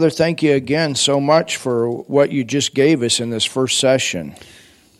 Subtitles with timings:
[0.00, 3.78] Father, thank you again so much for what you just gave us in this first
[3.78, 4.34] session.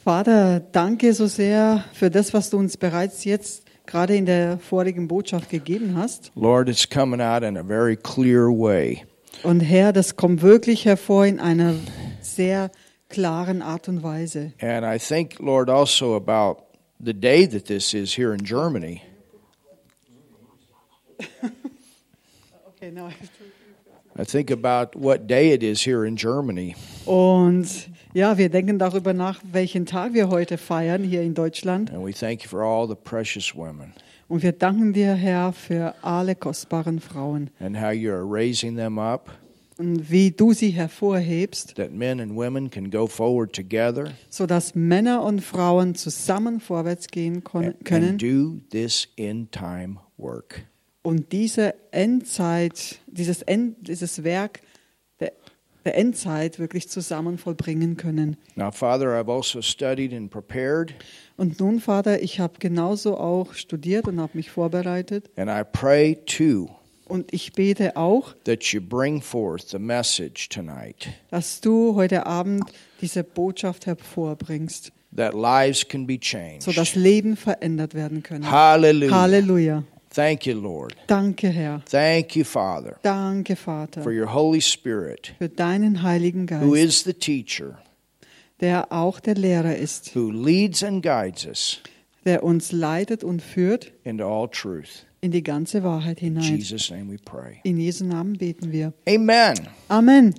[0.05, 5.09] Vater, danke so sehr für das, was du uns bereits jetzt gerade in der vorigen
[5.09, 6.31] Botschaft gegeben hast.
[6.35, 9.07] Lord, it's coming out in a very clear way.
[9.43, 11.77] Und Herr, das kommt wirklich hervor in einer
[12.21, 12.71] sehr
[13.09, 14.53] klaren Art und Weise.
[14.61, 16.63] And I think, Lord, also about
[17.03, 19.01] the day that this is here in Germany.
[22.83, 23.40] Okay, now I have to-
[24.19, 26.75] I think about what day it is here in Germany.
[27.07, 27.67] Und
[28.13, 31.93] ja, wir denken darüber nach, welchen Tag wir heute feiern hier in Deutschland.
[31.93, 33.93] And we thank you for all the precious women
[34.29, 38.99] Und wir danken dir, Herr, für alle kostbaren Frauen and how you are raising them
[38.99, 39.31] up,
[39.79, 45.23] und wie du sie hervorhebst, that men and women can go forward together sodass Männer
[45.25, 50.67] und Frauen zusammen vorwärts gehen kon- and, können and do this in time work.
[51.03, 54.61] Und diese Endzeit, dieses, End, dieses Werk
[55.21, 55.33] der,
[55.85, 58.37] der Endzeit wirklich zusammen vollbringen können.
[58.55, 60.93] Now, Father, I've also studied and prepared,
[61.37, 65.31] Und nun, Vater, ich habe genauso auch studiert und habe mich vorbereitet.
[65.37, 66.69] and I pray too
[67.07, 72.65] Und ich bete auch, that you bring forth the message tonight, dass du heute Abend
[73.01, 76.63] diese Botschaft hervorbringst, that lives can be changed.
[76.63, 78.49] sodass Leben verändert werden können.
[78.51, 79.11] Hallelujah.
[79.19, 79.83] Halleluja.
[80.13, 80.97] Thank you, Lord.
[81.07, 81.83] Danke, Herr.
[81.87, 87.05] Thank you, Father, Danke, for Vater, your Holy Spirit, für deinen Heiligen who Geist, is
[87.05, 87.79] the teacher,
[88.61, 91.81] der auch der Lehrer ist, who leads and guides us
[92.27, 95.07] der uns leitet und führt into all truth.
[95.23, 96.57] in die ganze Wahrheit In hinein.
[96.59, 97.61] Jesus' name we pray.
[97.63, 98.93] In Jesu Namen beten wir.
[99.09, 99.55] Amen.
[99.89, 100.35] Amen.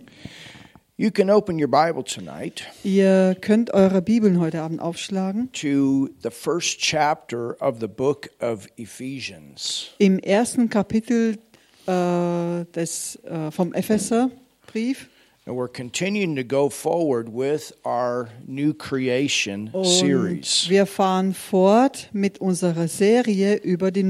[1.01, 5.51] You can open your Bible tonight Ihr könnt eure Bibeln heute Abend aufschlagen.
[5.53, 9.89] to the first chapter of the book of Ephesians.
[9.97, 11.39] Im ersten Kapitel
[11.87, 15.09] äh, des, äh, vom Epheserbrief.
[15.47, 20.65] And we're continuing to go forward with our new creation series.
[20.65, 24.03] Und wir fahren fort mit unserer Serie über die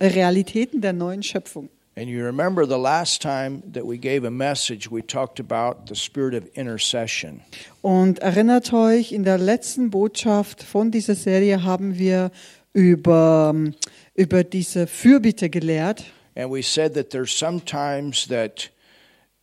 [0.00, 1.68] Realitäten der neuen Schöpfung.
[1.94, 5.94] And you remember the last time that we gave a message, we talked about the
[5.94, 7.42] spirit of intercession.
[7.82, 12.30] Und erinnert euch, in der letzten Botschaft von dieser Serie haben wir
[12.72, 13.54] über,
[14.14, 16.04] über diese Fürbitte gelehrt.
[16.34, 18.70] And we said that there's sometimes that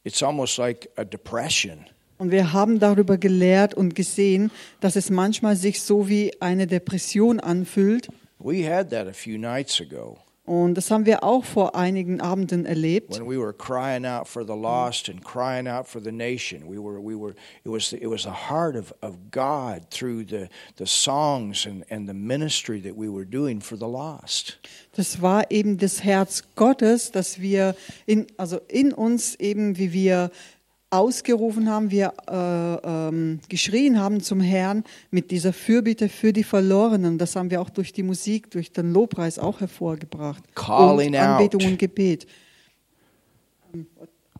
[0.03, 1.85] it's almost like a depression.
[2.17, 4.49] Und wir haben darüber gelehrt und gesehen,
[4.81, 8.09] dass es manchmal sich so wie eine Depression anfühlt.
[8.39, 10.17] We had that a few nights ago
[10.49, 13.11] Und das haben wir auch vor einigen Abenden erlebt.
[13.11, 16.67] when we were crying out for the lost and crying out for the nation.
[16.67, 20.49] We were, we were, it was, it was the heart of, of God through the,
[20.77, 24.57] the songs and, and the ministry that we were doing for the lost.
[24.95, 27.75] Das war eben das Herz Gottes, dass wir
[28.07, 30.31] in, also in uns eben, wie wir
[30.91, 37.17] ausgerufen haben, wir äh, ähm, geschrien haben zum Herrn mit dieser Fürbitte für die Verlorenen.
[37.17, 40.43] Das haben wir auch durch die Musik, durch den Lobpreis auch hervorgebracht.
[40.55, 41.67] Calling und Anbetung out.
[41.67, 42.27] und Gebet.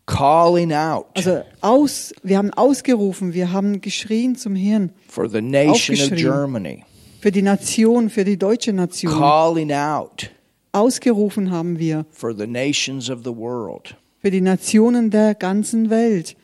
[0.06, 5.96] Calling out Also aus, wir haben ausgerufen, wir haben geschrien zum Herrn for the nation
[5.96, 6.18] of.
[6.18, 6.84] Germany.
[7.22, 9.14] für die Nation, für die deutsche Nation.
[9.14, 10.32] Calling out
[10.72, 13.96] Ausgerufen haben wir for the nations of the world.
[14.20, 16.36] für die Nationen der ganzen Welt.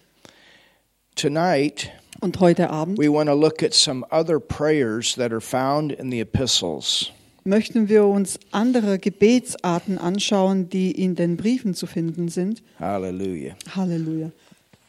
[1.15, 5.93] Tonight, Und heute Abend we want to look at some other prayers that are found
[5.93, 7.11] in the epistles.
[7.45, 12.61] möchten wir uns andere Gebetsarten anschauen, die in den Briefen zu finden sind.
[12.79, 13.55] Hallelujah.
[13.75, 14.31] Halleluja.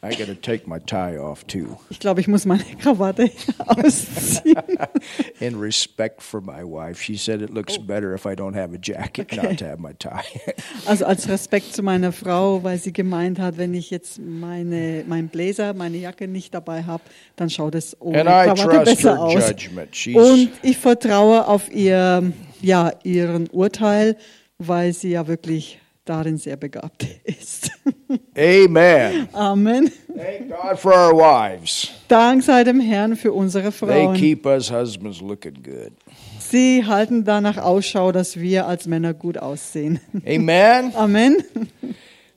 [0.02, 3.30] I got to take my tie off too, Ich glaube, ich muss meine Krawatte
[3.66, 4.54] ausziehen.
[5.40, 7.02] in respect for my wife.
[7.02, 9.94] She said it looks better if I don't have a jacket, not to have my
[9.98, 10.22] tie.
[10.86, 15.28] Also als Respekt zu meiner Frau, weil sie gemeint hat, wenn ich jetzt meine, meinen
[15.28, 17.02] Bläser, meine Jacke nicht dabei habe,
[17.34, 19.50] dann schaut es ohne and I Krawatte trust besser aus.
[20.14, 24.16] Und ich vertraue auf ihr, ja, ihren Urteil,
[24.58, 27.70] weil sie ja wirklich darin sehr begabt ist.
[28.36, 29.28] Amen.
[29.32, 29.90] Amen.
[30.16, 31.90] Thank God for our wives.
[32.08, 34.16] Dank sei dem Herrn für unsere They Frauen.
[34.16, 35.92] keep us husbands looking good.
[36.38, 40.00] Sie halten danach Ausschau, dass wir als Männer gut aussehen.
[40.26, 40.94] Amen.
[40.94, 41.36] Amen.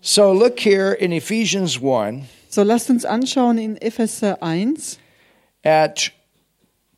[0.01, 4.97] So look here in Ephesians 1 So lasst uns anschauen in Epheser 1.
[5.63, 6.11] at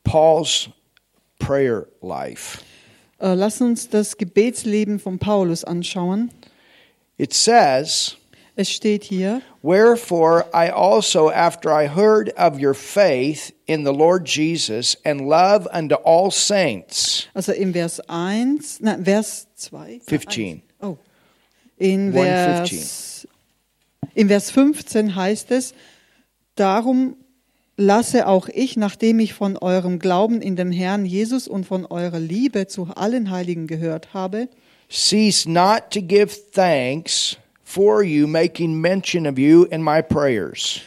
[0.03, 0.69] Paul's
[1.39, 2.59] prayer life.
[3.19, 6.31] Äh, lasst uns das Gebetsleben von Paulus anschauen.
[7.21, 8.17] It says,
[8.55, 14.25] Es steht hier, Wherefore I also, after I heard of your faith in the Lord
[14.25, 20.01] Jesus and love unto all saints, also im Vers 1, nein, Vers 2.
[20.07, 20.63] 15.
[20.81, 20.97] Oh.
[21.77, 22.15] In 1:15.
[22.15, 23.27] Vers
[24.15, 25.75] Im Vers 15 heißt es,
[26.55, 27.17] darum
[27.77, 32.19] lasse auch ich, nachdem ich von eurem Glauben in den Herrn Jesus und von eurer
[32.19, 34.49] Liebe zu allen Heiligen gehört habe,
[34.91, 40.81] cease not to give thanks for you, making mention of you in my prayers.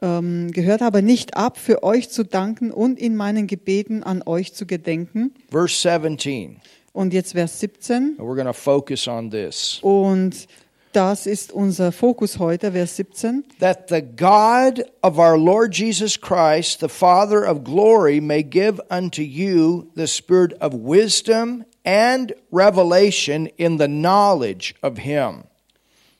[0.00, 4.54] ähm, gehört habe, nicht ab, für euch zu danken und in meinen Gebeten an euch
[4.54, 5.34] zu gedenken.
[5.50, 6.60] Verse 17.
[6.92, 8.16] Und jetzt Vers 17.
[8.18, 9.78] And we're going to focus on this.
[9.82, 10.46] Und
[10.92, 13.44] das ist unser Fokus heute, Vers 17.
[13.60, 19.22] That the God of our Lord Jesus Christ, the Father of glory, may give unto
[19.22, 25.44] you the spirit of wisdom and revelation in the knowledge of him.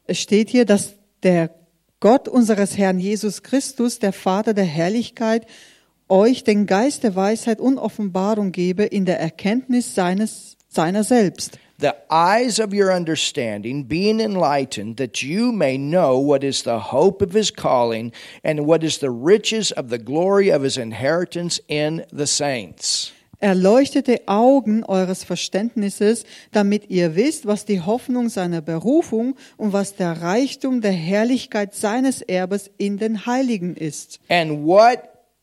[0.06, 1.50] Es steht hier, dass der
[2.00, 5.46] Gott unseres Herrn Jesus Christus, der Vater der Herrlichkeit,
[6.08, 11.58] euch den Geist der Weisheit und Offenbarung gebe in der Erkenntnis seines, seiner selbst.
[11.80, 17.22] The eyes of your understanding being enlightened, that you may know what is the hope
[17.22, 18.10] of his calling,
[18.42, 23.12] and what is the riches of the glory of his inheritance in the saints.
[23.40, 30.22] Erleuchtete Augen eures Verständnisses, damit ihr wisst, was die Hoffnung seiner Berufung und was der
[30.22, 34.18] Reichtum der Herrlichkeit seines Erbes in den Heiligen ist.
[34.28, 34.98] And what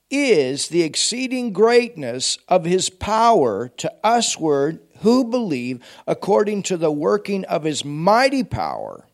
[0.10, 7.46] is the exceeding greatness of his power to usward who believe, according to the working
[7.46, 9.06] of his mighty power?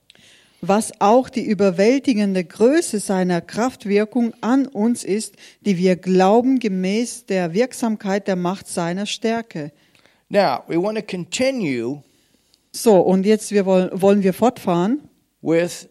[0.62, 7.54] Was auch die überwältigende Größe seiner Kraftwirkung an uns ist, die wir glauben gemäß der
[7.54, 9.72] Wirksamkeit der Macht seiner Stärke.
[10.30, 12.02] Now, we want to continue
[12.74, 15.02] So, und jetzt wir wollen, wollen wir fortfahren
[15.42, 15.90] with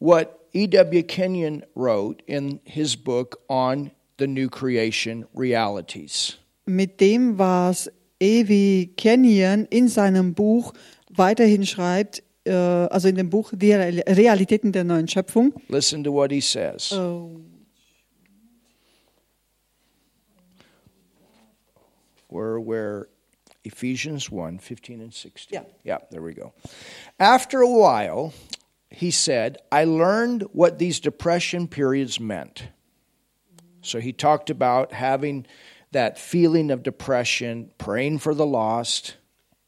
[0.00, 1.02] what E.W.
[1.04, 6.38] Kenyon wrote in his book on the new creation realities.
[6.64, 10.72] mit dem, was Evi Kenyon in seinem Buch
[11.10, 15.52] weiterhin schreibt, äh, also in dem Buch Die Realitäten der neuen Schöpfung.
[15.68, 16.92] Listen to what he says.
[16.92, 17.40] Oh.
[22.28, 23.08] Where, where
[23.64, 25.58] Ephesians 1 15 and 16.
[25.58, 25.64] Yeah.
[25.84, 26.52] Yeah, there we go.
[27.18, 28.32] After a while,
[28.90, 32.68] he said, I learned what these depression periods meant.
[33.82, 35.46] So he talked about having
[35.92, 39.16] that feeling of depression, praying for the lost.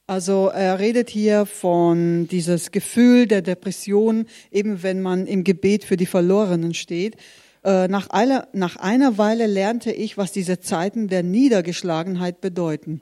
[0.08, 5.99] Also er redet hier von dieses Gefühl der Depression, eben wenn man im Gebet für
[5.99, 7.16] die Verlorenen steht.
[7.62, 13.00] Äh, Nach einer, nach einer Weile lernte ich, was diese Zeiten der Niedergeschlagenheit bedeuten.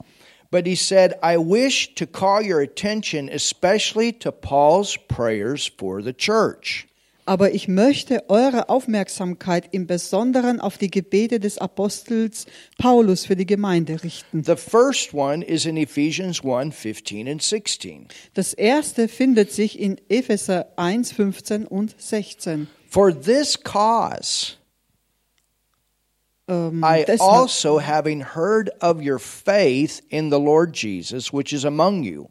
[0.50, 6.12] But he said, I wish to call your attention especially to Paul's prayers for the
[6.12, 6.88] church.
[7.26, 12.46] Aber ich möchte eure Aufmerksamkeit im Besonderen auf die Gebete des Apostels
[12.78, 14.44] Paulus für die Gemeinde richten.
[14.44, 18.06] The first one is in Ephesians 1 15 and 16.
[18.34, 22.69] Das erste findet sich in Epheser 1, 15 und 16.
[22.88, 24.56] For this cause,
[26.49, 32.05] Ähm, I also, having heard of your faith in the Lord Jesus, which is among
[32.05, 32.29] you,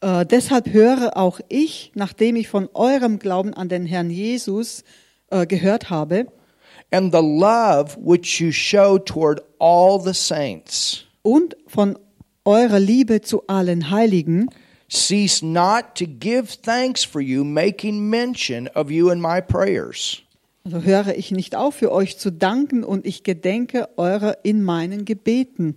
[0.00, 4.84] Äh, deshalb höre auch ich, nachdem ich von eurem Glauben an den Herrn Jesus
[5.30, 6.26] äh, gehört habe
[6.90, 11.98] and the love which you show toward all the saints, und von
[12.44, 14.48] eurer Liebe zu allen Heiligen,
[14.88, 20.22] cease not to give thanks for you, making mention of you in my prayers.
[20.64, 25.04] also höre ich nicht auf, für euch zu danken und ich gedenke eurer in meinen
[25.04, 25.76] Gebeten.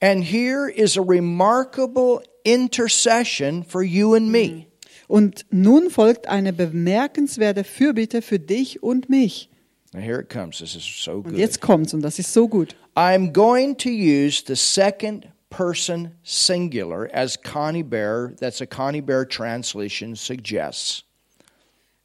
[0.00, 4.66] And here is a remarkable intercession for you and me.
[5.08, 9.50] Und nun folgt eine bemerkenswerte Fürbitte für dich und mich.
[9.92, 10.58] Now here it comes.
[10.58, 11.36] This is so Und good.
[11.38, 12.74] jetzt kommt's und das ist so gut.
[12.96, 19.28] I'm going to use the second person singular as Connie Bear, that's a Connie Bear
[19.28, 21.04] translation, suggests.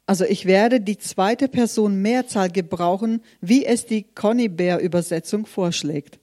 [0.06, 6.18] Also ich werde die zweite Person Mehrzahl gebrauchen, wie es die Conny Bear Übersetzung vorschlägt.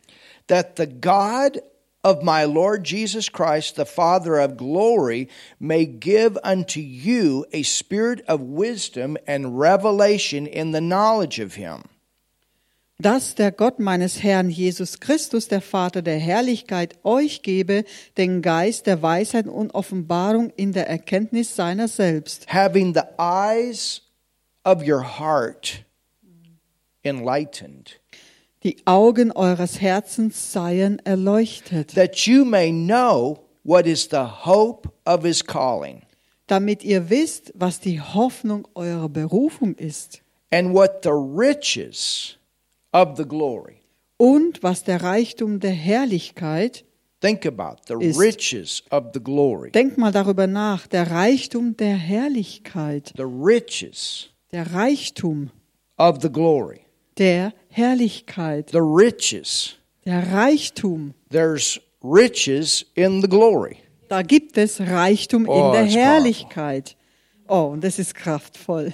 [0.48, 1.62] That the God
[2.08, 5.28] of my Lord Jesus Christ, the Father of glory,
[5.60, 11.84] may give unto you a spirit of wisdom and revelation in the knowledge of him.
[13.00, 17.84] Dass der Gott meines Herrn Jesus Christus, der Vater der Herrlichkeit, euch gebe
[18.18, 24.02] den Geist der Weisheit und Offenbarung in der Erkenntnis seiner selbst, Having the eyes
[24.64, 25.84] of your heart
[27.04, 28.00] enlightened.
[28.68, 35.24] Die Augen eures Herzens seien erleuchtet, that you may know what is the hope of
[35.24, 36.02] his calling,
[36.48, 40.22] damit ihr wisst, was die Hoffnung eurer Berufung ist
[40.52, 42.38] and what the riches
[42.92, 43.82] of the glory.
[44.18, 46.84] und was der Reichtum der Herrlichkeit
[47.20, 49.72] Think about the Ist- riches of the glory.
[49.72, 53.12] Denk mal darüber nach, der Reichtum der Herrlichkeit.
[53.18, 55.50] The riches der Reichtum
[55.98, 56.82] of the glory,
[57.20, 59.76] der Herrlichkeit, the riches.
[60.06, 61.14] der Reichtum.
[61.30, 63.78] There's riches in the glory.
[64.10, 66.96] Da gibt es Reichtum Oh, in der Herrlichkeit.
[67.48, 68.94] Oh, und das ist kraftvoll.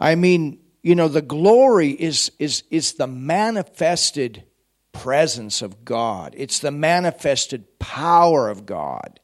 [0.00, 4.44] I mean, you know, the glory is is is the manifested
[4.92, 6.34] presence of God.
[6.36, 9.20] It's the manifested power of God.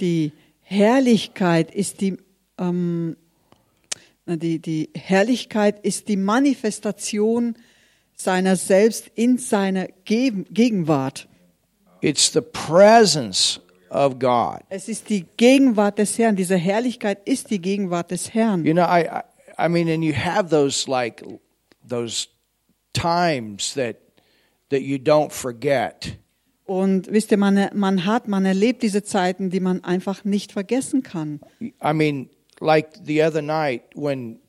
[0.00, 0.32] Die
[0.62, 2.16] Herrlichkeit ist die,
[2.58, 3.16] ähm,
[4.38, 7.56] die, die Herrlichkeit ist die Manifestation
[8.14, 11.28] seiner selbst in seiner Ge- Gegenwart.
[12.02, 13.60] It's the presence
[13.90, 14.60] of God.
[14.68, 16.36] Es ist die Gegenwart des Herrn.
[16.36, 18.64] Diese Herrlichkeit ist die Gegenwart des Herrn.
[18.64, 21.24] You know, I I, I mean, and you have those like
[21.86, 22.28] those
[22.92, 23.96] times that
[24.70, 26.18] that you don't forget.
[26.64, 31.02] Und wisst ihr, man, man hat, man erlebt diese Zeiten, die man einfach nicht vergessen
[31.02, 31.40] kann.
[31.60, 32.30] I mean,
[32.60, 34.40] like the other night when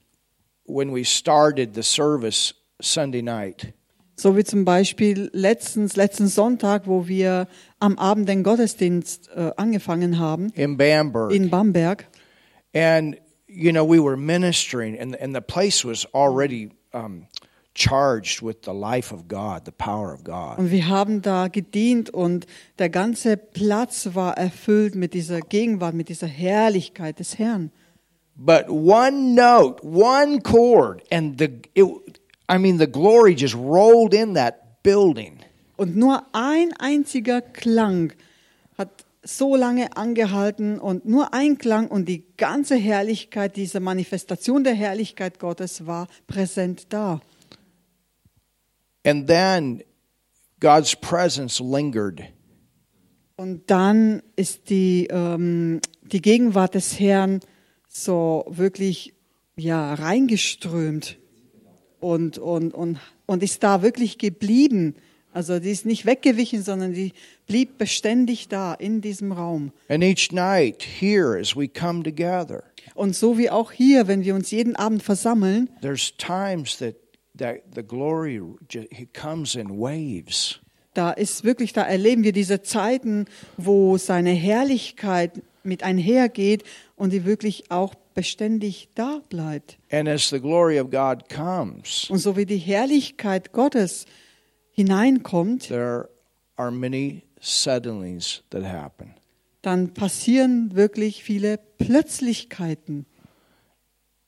[0.65, 3.74] when we started the service Sunday night.
[4.15, 7.48] So wie zum Beispiel letztens, letzten Sonntag, wo wir
[7.80, 11.32] am Abend den Gottesdienst äh, angefangen haben in Bamberg.
[11.32, 12.06] in Bamberg.
[12.74, 17.27] and, you know, we were ministering, and, and the place was already um,
[17.74, 20.60] charged with the life of God, the power of God.
[20.60, 22.46] Und wir haben da gedient und
[22.80, 27.72] der ganze Platz war erfüllt mit dieser Gegenwart, mit dieser Herrlichkeit des Herrn.
[28.35, 32.19] But one note, one chord, and the, it,
[32.50, 35.39] I mean, the glory just rolled in that building.
[35.77, 38.13] Und nur ein einziger Klang
[38.77, 44.73] hat so lange angehalten und nur ein Klang und die ganze Herrlichkeit, diese Manifestation der
[44.73, 47.21] Herrlichkeit Gottes war präsent da.
[49.03, 49.83] And then
[50.59, 52.23] God's presence lingered.
[53.35, 57.39] Und dann ist die, ähm, die Gegenwart des Herrn
[57.93, 59.13] so wirklich
[59.57, 61.17] ja, reingeströmt
[62.00, 64.95] und, und, und, und ist da wirklich geblieben.
[65.33, 67.13] Also die ist nicht weggewichen, sondern die
[67.48, 69.71] blieb beständig da in diesem Raum.
[69.89, 72.63] And each night, here, as we come together,
[72.95, 76.95] Und so wie auch hier, wenn wir uns jeden Abend versammeln, there's times that,
[77.38, 80.60] that the glory ju- it comes in waves.
[80.93, 86.63] da ist wirklich, da erleben wir diese Zeiten, wo seine Herrlichkeit mit einhergeht
[86.96, 89.77] und die wirklich auch beständig da bleibt.
[89.91, 94.06] And as the glory of God comes, Und so wie die Herrlichkeit Gottes
[94.72, 96.10] hineinkommt, there
[96.56, 99.13] are many suddenlies that happen.
[99.62, 103.06] dann passieren wirklich viele Plötzlichkeiten.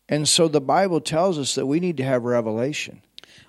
[0.10, 3.02] And so the Bible tells us that we need to have revelation.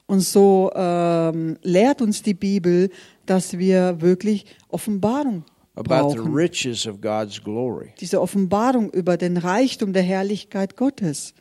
[0.06, 2.90] Und so ähm, lehrt uns die Bibel,
[3.26, 5.44] dass wir wirklich Offenbarung
[5.82, 6.32] brauchen.
[6.32, 7.92] riches of God's glory.
[8.00, 11.34] Diese Offenbarung über den Reichtum der Herrlichkeit Gottes.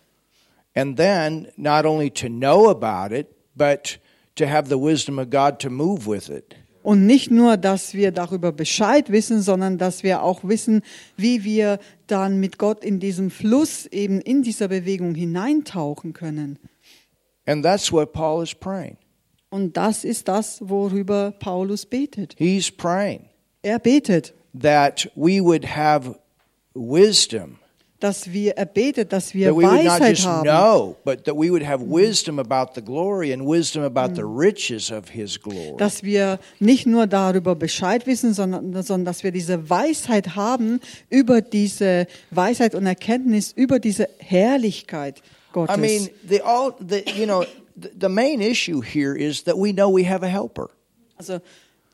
[0.75, 3.99] And then not only to know about it, but
[4.35, 6.55] to have the wisdom of God to move with it.
[6.81, 10.81] Und nicht nur, dass wir darüber Bescheid wissen, sondern dass wir auch wissen,
[11.15, 16.59] wie wir dann mit Gott in diesem Fluss, eben in dieser Bewegung hineintauchen können.
[17.45, 18.97] And that's what Paul is praying.
[19.49, 22.35] Und das ist das, worüber Paulus betet.
[22.37, 23.29] He's praying
[23.63, 26.19] Er betet, that we would have
[26.75, 27.59] wisdom,
[28.03, 30.43] dass wir, er betet, dass wir that we would not Weisheit just haben.
[30.43, 34.91] know, but that we would have wisdom about the glory and wisdom about the riches
[34.91, 35.77] of his glory.
[35.77, 41.39] Dass wir nicht nur darüber Bescheid wissen, sondern, sondern dass wir diese Weisheit haben über
[41.41, 45.21] diese Weisheit und Erkenntnis, über diese Herrlichkeit
[45.53, 45.77] Gottes.
[45.77, 47.45] I mean, the all the you know
[47.77, 50.69] the, the main issue here is that we know we have a helper.
[51.15, 51.39] Also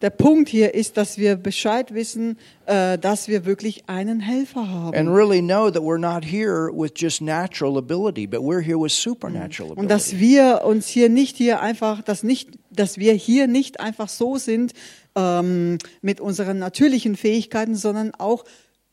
[0.01, 2.37] der Punkt hier ist, dass wir Bescheid wissen,
[2.67, 4.95] äh, dass wir wirklich einen Helfer haben.
[4.95, 8.93] and really know that we're not here with just natural ability, but we're here with
[8.93, 10.25] supernatural Und dass ability.
[10.27, 14.71] wir uns hier nicht hier einfach, dass nicht, dass wir hier nicht einfach so sind
[15.15, 18.45] ähm, mit unseren natürlichen Fähigkeiten, sondern auch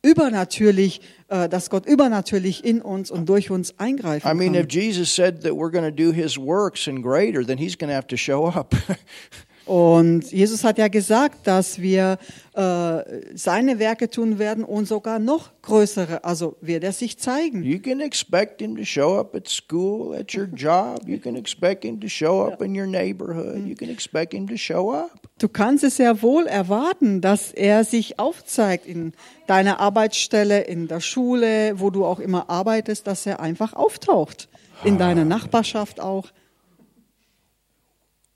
[0.03, 4.69] übernatürlich, äh, dass Gott übernatürlich in uns und durch uns eingreifen I mean, if kann.
[4.69, 7.95] Jesus said that we're going to do His works and greater, then He's going to
[7.97, 8.75] have to show up.
[9.67, 12.19] Und Jesus hat ja gesagt, dass wir
[12.55, 13.03] äh,
[13.35, 17.65] seine Werke tun werden und sogar noch größere, also wird er sich zeigen.
[17.65, 21.01] you can expect Him to show up at school, at your job.
[21.09, 23.67] You can expect Him to show up in your neighborhood.
[23.67, 25.11] You can expect Him to show up.
[25.39, 29.15] Du kannst es ja wohl erwarten, dass er sich aufzeigt in
[29.49, 34.49] deiner Arbeitsstelle, in der Schule, wo du auch immer arbeitest, dass er einfach auftaucht.
[34.85, 36.29] In deiner Nachbarschaft auch.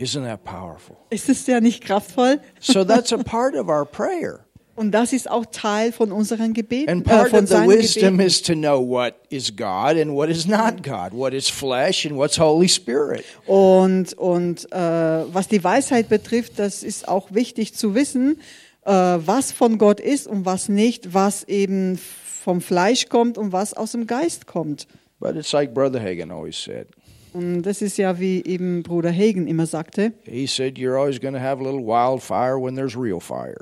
[0.00, 0.96] Isn't that powerful?
[1.10, 2.40] Ist es ja nicht kraftvoll?
[2.58, 4.46] So that's a part of our prayer.
[4.74, 8.16] Und das ist auch Teil von unseren Gebeten, And äh, part von of the wisdom
[8.16, 8.20] Gebeten.
[8.26, 12.16] is to know what is God and what is not God, what is flesh and
[12.16, 13.22] what's Holy Spirit.
[13.46, 18.40] Und, und äh, was die Weisheit betrifft, das ist auch wichtig zu wissen,
[18.86, 23.74] äh, was von Gott ist und was nicht, was eben vom Fleisch kommt und was
[23.74, 24.86] aus dem Geist kommt.
[25.18, 26.86] But it's like Brother Hagen always said.
[27.32, 30.12] Und das ist ja, wie eben Bruder Hagen immer sagte.
[30.24, 33.56] He said, You're always going to have a little wildfire when there's real fire.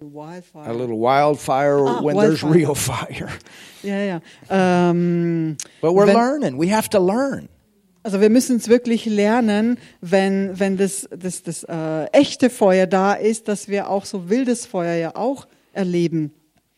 [0.00, 2.54] A little wildfire Ah, when there's wildfire.
[2.54, 3.28] real fire.
[3.82, 4.20] Ja, ja.
[4.50, 6.58] Ähm, But we're Wenn- learning.
[6.60, 7.48] We have to learn.
[8.04, 13.12] also wir müssen es wirklich lernen, wenn, wenn das, das, das äh, echte Feuer da
[13.14, 16.32] ist, dass wir auch so wildes Feuer ja auch erleben.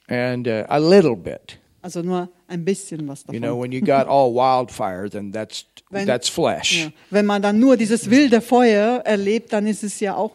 [0.08, 1.59] And uh, a little bit.
[1.82, 3.34] Also nur ein bisschen was davon.
[3.34, 6.84] You know, when you got all wildfire, then that's Wenn- that's flesh.
[6.84, 6.90] Ja.
[7.10, 10.32] Wenn man dann nur dieses wilde Feuer erlebt, dann ist es ja auch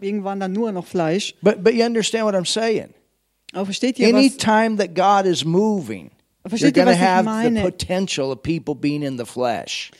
[0.00, 1.34] irgendwann dann nur noch Fleisch.
[1.42, 2.88] But but you understand what I'm saying?
[3.52, 6.10] Aber versteht ihr, Any was, time that God is moving,
[6.44, 9.90] you're Versteht ihr, going to have the potential of people being in the flesh.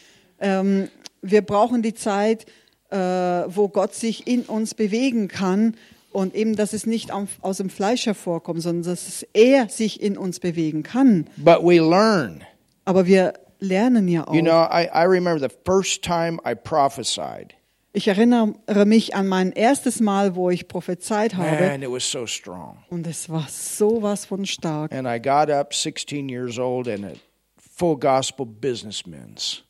[0.40, 0.88] ähm,
[1.23, 2.45] wir brauchen die Zeit,
[2.90, 5.75] äh, wo Gott sich in uns bewegen kann
[6.10, 10.16] und eben, dass es nicht aus dem Fleisch hervorkommt, sondern dass es er sich in
[10.16, 11.26] uns bewegen kann.
[11.36, 12.42] But we learn.
[12.84, 14.34] Aber wir lernen ja auch.
[14.34, 17.54] You know, I, I remember the first time I prophesied.
[17.92, 18.54] ich erinnere
[18.86, 22.78] mich an mein erstes Mal, wo ich prophezeit habe Man, it was so strong.
[22.90, 24.92] und es war sowas von stark.
[24.92, 27.12] And I got up 16 years old in a
[27.56, 29.64] full gospel businessmen's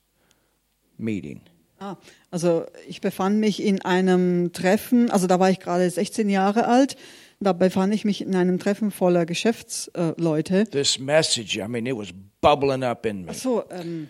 [0.99, 1.41] meeting.
[1.81, 1.97] Ah,
[2.31, 6.97] also ich befand mich in einem Treffen, also da war ich gerade 16 Jahre alt,
[7.39, 10.65] da befand ich mich in einem Treffen voller Geschäftsleute.
[10.65, 12.09] This message, I mean, it was
[12.41, 13.33] bubbling up in me.
[13.33, 14.09] So, ähm,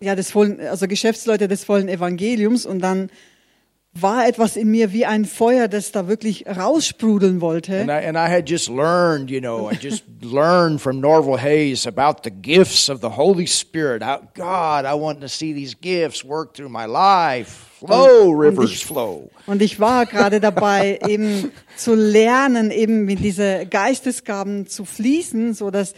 [0.00, 3.10] ja, des vollen, also Geschäftsleute des vollen Evangeliums und dann
[4.00, 7.72] war etwas in mir wie ein Feuer, das da wirklich raussprudeln And wollte.
[7.86, 12.22] I, and I had just learned, you know, I just learned from Norval Hayes about
[12.24, 14.02] the gifts of the Holy Spirit.
[14.02, 17.64] How, God, I want to see these gifts work through my life.
[17.78, 19.30] Flow, Und rivers ich- flow.
[19.46, 25.70] Und ich war gerade dabei, eben zu lernen, eben mit diese Geistesgaben zu fließen, so
[25.70, 25.94] dass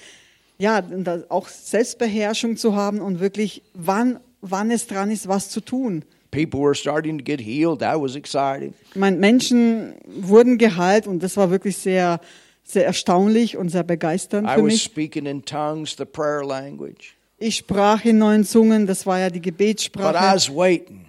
[0.58, 5.60] ja und auch Selbstbeherrschung zu haben und wirklich wann wann es dran ist, was zu
[5.60, 6.04] tun.
[6.30, 7.80] People were starting to get healed.
[7.80, 8.74] That was exciting.
[8.94, 12.20] Meine, Menschen wurden geheilt und das war wirklich sehr
[12.64, 14.82] sehr erstaunlich und sehr begeisternd I für was mich.
[14.82, 17.14] speaking in tongues, the prayer language.
[17.38, 20.34] Ich sprach in neuen Zungen, das war ja die But I Gebetssprache.
[20.34, 21.06] was waiting.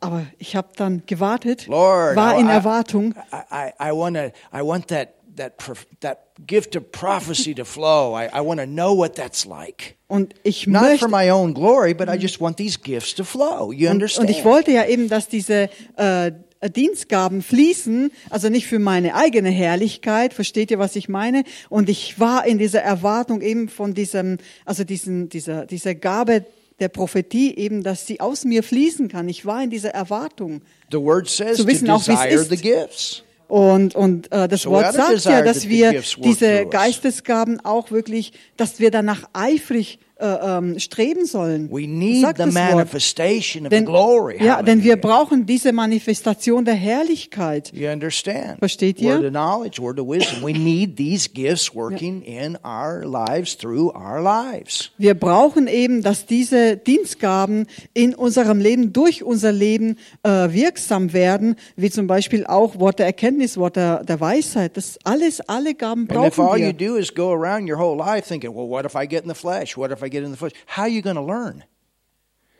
[0.00, 3.14] Aber ich habe dann gewartet, Lord, war in Erwartung.
[3.32, 4.26] I, I, I want to.
[4.56, 5.54] I want that that
[6.00, 8.14] that gift of prophecy to flow.
[8.14, 9.96] I, I want to know what that's like.
[10.06, 13.24] Und ich Not möchte for my own glory, but I just want these gifts to
[13.24, 13.72] flow.
[13.72, 14.28] You Und, understand?
[14.28, 16.32] und ich wollte ja eben, dass diese äh,
[16.74, 21.44] Dienstgaben fließen, also nicht für meine eigene Herrlichkeit, versteht ihr, was ich meine?
[21.68, 26.46] Und ich war in dieser Erwartung eben von diesem, also diesen, dieser, dieser Gabe
[26.80, 29.28] der Prophetie eben, dass sie aus mir fließen kann.
[29.28, 30.62] Ich war in dieser Erwartung.
[30.90, 32.50] the word says zu to wissen auch, es desire ist.
[32.50, 33.23] the gifts.
[33.48, 36.66] Und, und äh, das So Wort sagt ja, dass wir diese.
[36.66, 41.68] Geistesgaben auch wirklich, dass wir danach eifrig äh, ähm, streben sollen.
[41.70, 44.42] We need Sagt the manifestation of Denn, the glory.
[44.42, 47.70] ja, denn wir brauchen diese Manifestation der Herrlichkeit.
[47.74, 48.58] You understand?
[48.58, 49.16] Versteht ihr?
[49.16, 50.42] Word of knowledge, word of wisdom.
[50.42, 54.90] We need these gifts working in our lives through our lives.
[54.98, 61.56] Wir brauchen eben, dass diese Dienstgaben in unserem Leben, durch unser Leben äh, wirksam werden,
[61.76, 64.76] wie zum Beispiel auch Wort der Erkenntnis, Wort der, der Weisheit.
[64.76, 66.72] Das alles, alle Gaben And if all brauchen you wir.
[66.72, 69.34] do is go around your whole life thinking, well, what if I get in the
[69.34, 69.76] flesh?
[69.76, 70.52] What if I get in the flesh?
[70.66, 71.64] How are you going to learn?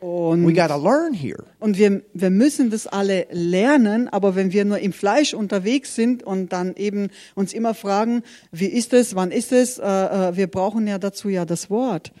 [0.01, 1.45] We Und, got to learn here.
[1.59, 6.21] und wir, wir müssen das alle lernen, aber wenn wir nur im Fleisch unterwegs sind
[6.21, 10.47] und dann eben uns immer fragen, wie ist es, wann ist es, äh, äh, wir
[10.47, 12.11] brauchen ja dazu ja das Wort.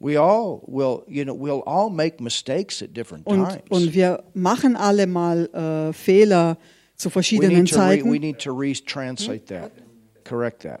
[0.00, 3.62] We all will, you know, we'll all make mistakes at different Und, times.
[3.68, 6.56] und wir machen alle mal äh, Fehler
[6.96, 8.10] zu we verschiedenen need to re, Zeiten.
[8.12, 9.70] we need to retranslate that,
[10.24, 10.80] correct that.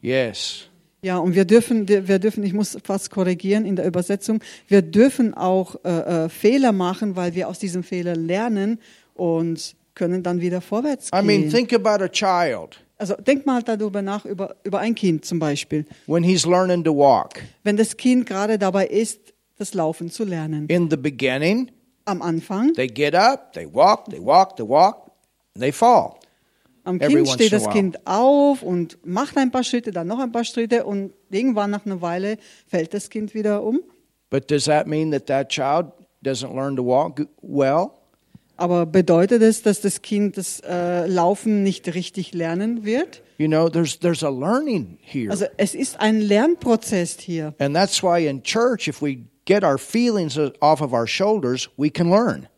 [0.00, 0.64] Yes.
[1.02, 5.32] Ja, und wir dürfen, wir dürfen, ich muss fast korrigieren in der Übersetzung, wir dürfen
[5.34, 8.80] auch äh, äh, Fehler machen, weil wir aus diesen Fehlern lernen
[9.14, 11.50] und können dann wieder vorwärts I mean, gehen.
[11.50, 15.84] think about a child Also denk mal darüber nach, über, über ein Kind zum Beispiel.
[16.08, 17.40] when he's learning to walk.
[17.62, 19.20] Wenn das Kind gerade dabei ist,
[19.56, 20.66] das Laufen zu lernen.
[20.68, 21.70] In the beginning,
[22.06, 25.12] Am Anfang, they get up, they walk, they walk, they walk,
[25.54, 26.17] and they fall.
[26.88, 27.68] Am Kind steht das.
[27.68, 31.84] Kind auf und macht ein paar Schritte, dann noch ein paar Schritte und irgendwann nach
[31.84, 33.80] einer Weile fällt das Kind wieder um.
[34.30, 35.92] But does that mean that that child
[36.24, 37.90] doesn't learn to walk well?
[38.56, 43.22] Aber bedeutet es, dass das Kind das äh, Laufen nicht richtig lernen wird?
[43.38, 45.30] You know, there's there's a learning here.
[45.30, 47.54] Also es ist ein Lernprozess hier.
[47.58, 51.88] And that's why in church if we get our feelings off of our shoulders, we
[51.88, 52.48] can learn.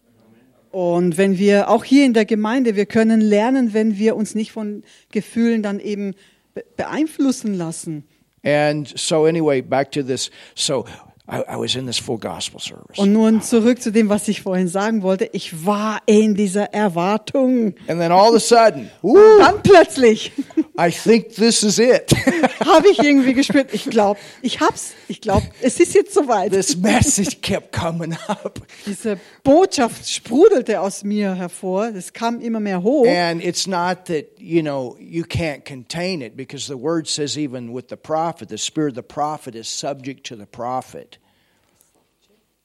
[0.71, 4.53] Und wenn wir auch hier in der Gemeinde, wir können lernen, wenn wir uns nicht
[4.53, 6.15] von Gefühlen dann eben
[6.55, 8.05] be- beeinflussen lassen.
[8.45, 10.31] And so anyway, back to this.
[10.55, 10.85] So
[11.29, 12.99] I, I was in this full gospel service.
[12.99, 15.29] Und nun zurück zu dem, was ich vorhin sagen wollte.
[15.33, 17.75] Ich war in dieser Erwartung.
[17.87, 20.33] And then all of a sudden, woo, Dann plötzlich
[20.79, 22.11] I think this is it.
[22.65, 24.93] habe ich irgendwie gespürt, ich glaube, ich hab's.
[25.09, 26.53] Ich glaube, es ist jetzt soweit.
[26.53, 28.61] this message kept coming up.
[28.87, 31.89] Diese Botschaft sprudelte aus mir hervor.
[31.95, 33.07] Es kam immer mehr hoch.
[33.07, 37.73] And it's not that, you know, you can't contain it because the word says even
[37.75, 41.19] with the prophet, the spirit of the prophet is subject to the prophet.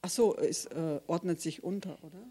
[0.02, 2.22] Ach so, es äh, ordnet sich unter, oder?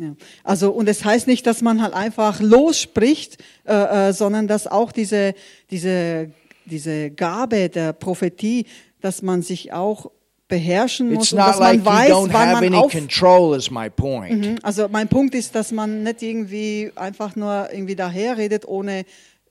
[0.00, 0.14] Ja.
[0.44, 3.36] Also und es heißt nicht, dass man halt einfach losspricht,
[3.66, 5.34] äh, äh, sondern dass auch diese
[5.70, 6.30] diese
[6.64, 8.66] diese Gabe der Prophetie,
[9.00, 10.10] dass man sich auch
[10.48, 12.92] beherrschen muss It's und not dass like man weiß, wann man auf.
[12.92, 14.38] control is my point.
[14.46, 14.58] Mhm.
[14.62, 19.04] Also mein Punkt ist, dass man nicht irgendwie einfach nur irgendwie daherredet, ohne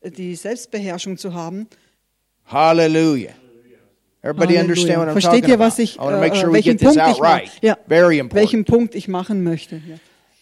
[0.03, 1.67] die Selbstbeherrschung zu haben.
[2.45, 3.31] Hallelujah.
[4.21, 4.61] Everybody Halleluja.
[4.61, 5.63] understand what I'm Versteht talking ihr, about?
[5.65, 7.49] was ich, I want to make äh, sure we welchen get this Punkt out right.
[7.61, 8.35] Ja, Very important.
[8.35, 9.75] welchen Punkt ich machen möchte.
[9.77, 9.95] Ja.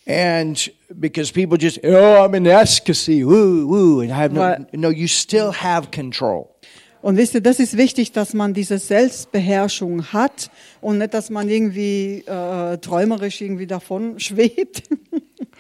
[0.08, 0.58] And
[1.00, 5.08] because people just, oh, I'm in ecstasy, woo, woo, and I have no, no, you
[5.08, 6.56] still have control.
[7.02, 10.50] Und wisst ihr, das ist wichtig, dass man diese Selbstbeherrschung hat
[10.82, 14.84] und nicht, dass man irgendwie äh, träumerisch irgendwie davon schwebt.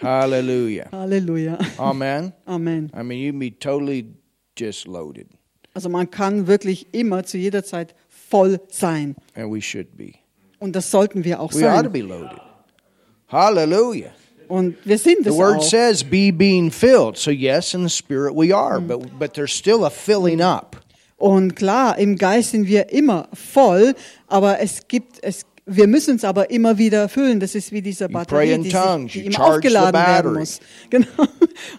[0.02, 0.88] Hallelujah.
[0.92, 1.58] Halleluja.
[1.78, 2.34] Amen.
[2.46, 2.92] Amen.
[2.98, 4.06] I mean, you can be totally
[4.58, 5.28] just loaded,
[5.74, 9.16] Also man kann wirklich immer zu jeder Zeit voll sein.
[9.36, 10.14] and we should be.
[10.60, 11.92] Und das sollten wir auch We ought to sein.
[11.92, 12.40] be loaded.
[13.28, 14.12] Hallelujah.
[14.48, 15.64] Und wir sind The es word auch.
[15.64, 17.18] says, be being filled.
[17.18, 20.78] So, yes, in the spirit we are, but, but there's still a filling up.
[21.18, 23.96] Und klar, im Geist sind wir immer voll,
[24.28, 27.40] aber es gibt es wir müssen es aber immer wieder füllen.
[27.40, 30.40] Das ist wie diese Batterie, die, tongues, sich, die immer aufgeladen werden battery.
[30.40, 30.60] muss.
[30.90, 31.06] Genau.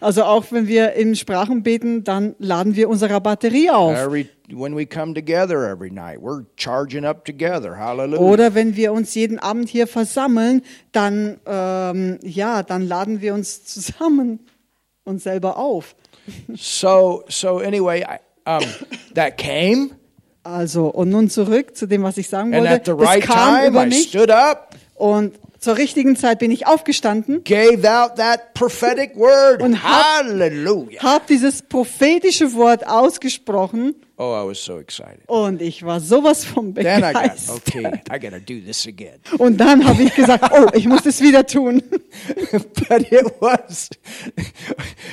[0.00, 3.96] Also auch wenn wir in Sprachen beten, dann laden wir unsere Batterie auf.
[3.96, 7.78] Every, when we come together every night, we're charging up together.
[7.78, 8.20] Hallelujah.
[8.20, 13.64] Oder wenn wir uns jeden Abend hier versammeln, dann ähm, ja, dann laden wir uns
[13.64, 14.40] zusammen
[15.04, 15.96] uns selber auf.
[16.54, 18.62] So, so anyway, I, um,
[19.14, 19.92] that came,
[20.54, 22.74] Also und nun zurück zu dem, was ich sagen and wollte.
[22.74, 27.42] at the right kam time, I stood up, und zur richtigen Zeit bin ich aufgestanden,
[27.44, 29.62] gave out that prophetic word.
[29.62, 31.02] Und hab- Hallelujah.
[31.02, 35.20] habe dieses prophetische Wort ausgesprochen Oh, I was so excited.
[35.28, 37.56] und ich war sowas von Then I got, begeistert.
[37.68, 39.20] okay, I got to do this again.
[39.38, 41.80] Und dann habe ich gesagt, oh, ich muss es wieder tun.
[42.88, 43.88] but it was,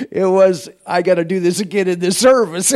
[0.09, 2.73] it was, I got to do this again in this service.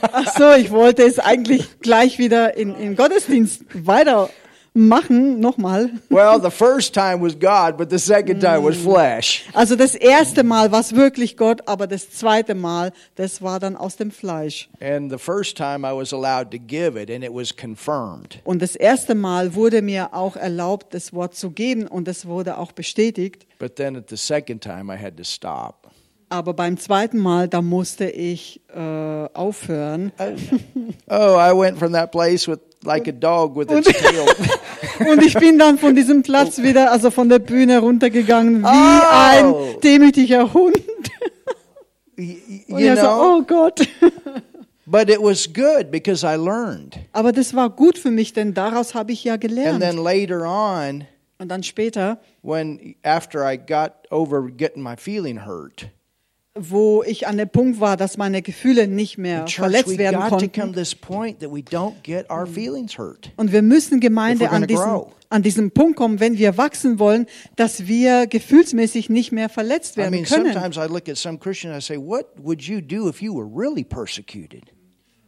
[0.00, 3.64] Ach so, ich wollte es eigentlich gleich wieder in, in Gottesdienst
[4.76, 5.90] weitermachen, nochmal.
[6.10, 9.44] well, the first time was God, but the second time was flesh.
[9.54, 13.76] Also das erste Mal war es wirklich Gott, aber das zweite Mal, das war dann
[13.76, 14.68] aus dem Fleisch.
[14.80, 18.40] And the first time I was allowed to give it, and it was confirmed.
[18.44, 22.58] Und das erste Mal wurde mir auch erlaubt, das Wort zu geben und es wurde
[22.58, 23.46] auch bestätigt.
[23.58, 25.85] But then at the second time, I had to stop.
[26.28, 30.12] Aber beim zweiten Mal, da musste ich äh, aufhören.
[31.08, 34.26] Oh, I went from that place with like a dog with its tail.
[35.12, 39.06] Und ich bin dann von diesem Platz wieder, also von der Bühne runtergegangen, wie Oh.
[39.12, 40.76] ein demütiger Hund.
[42.16, 42.26] Und
[42.68, 43.86] you er so, oh Gott.
[44.86, 46.98] but it was good because I learned.
[47.12, 49.80] Aber das war gut für mich, denn daraus habe ich ja And gelernt.
[49.80, 51.04] then later on,
[51.38, 55.88] Und dann später, when after I got over getting my feeling hurt,
[56.58, 60.20] wo ich an dem Punkt war, dass meine Gefühle nicht mehr church, verletzt we werden
[60.20, 60.50] konnten.
[63.36, 67.86] Und wir müssen Gemeinde an diesem, an diesem Punkt kommen, wenn wir wachsen wollen, dass
[67.86, 70.46] wir gefühlsmäßig nicht mehr verletzt I werden mean, können.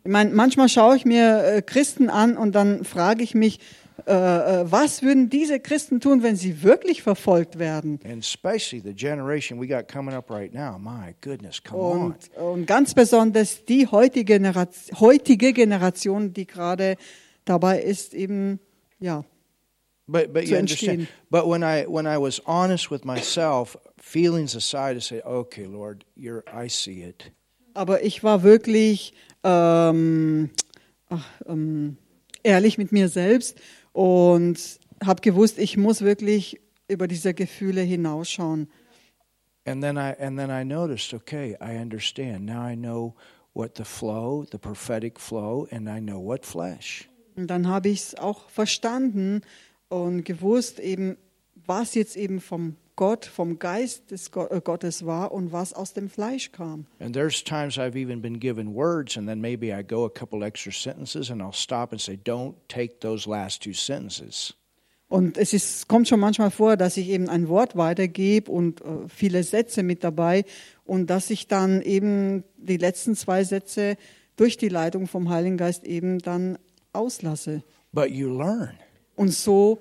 [0.04, 3.60] Ich meine, manchmal schaue ich mir äh, Christen an und dann frage ich mich,
[4.08, 8.00] äh, äh, was würden diese Christen tun, wenn sie wirklich verfolgt werden?
[8.04, 10.78] And especially the generation we got coming up right now.
[10.78, 12.00] My goodness, come on.
[12.06, 16.96] Und, und ganz besonders die heutige Generation, heutige Generation, die gerade
[17.44, 18.58] dabei ist, eben,
[18.98, 19.24] ja,
[20.06, 21.00] But but zu you understand.
[21.00, 21.08] entstehen.
[21.30, 26.06] But when I when I was honest with myself, feelings aside, to say, "Okay, Lord,
[26.16, 27.30] you're I see it."
[27.74, 29.12] aber ich war wirklich
[29.44, 30.50] ähm,
[31.08, 31.96] ach, ähm,
[32.42, 33.56] ehrlich mit mir selbst
[33.98, 38.68] und habe gewusst, ich muss wirklich über diese Gefühle hinausschauen.
[39.66, 42.46] And then I and then I noticed, okay, I understand.
[42.46, 43.16] Now I know
[43.54, 47.08] what the flow, the prophetic flow, and I know what flesh.
[47.34, 49.42] Und dann habe ich es auch verstanden
[49.88, 51.16] und gewusst, eben,
[51.66, 55.92] was jetzt eben vom Gott, vom Geist des Go äh, Gottes war und was aus
[55.92, 56.84] dem Fleisch kam.
[56.98, 60.44] And there's times I've even been given words, and then maybe I go a couple
[60.44, 64.54] extra sentences, and I'll stop and say, "Don't take those last two sentences."
[65.08, 69.08] Und es ist, kommt schon manchmal vor, dass ich eben ein Wort weitergebe und äh,
[69.08, 70.44] viele Sätze mit dabei
[70.84, 73.96] und dass ich dann eben die letzten zwei Sätze
[74.34, 76.58] durch die Leitung vom Heiligen Geist eben dann
[76.92, 77.62] auslasse.
[77.92, 78.74] But you learn.
[79.14, 79.78] Und so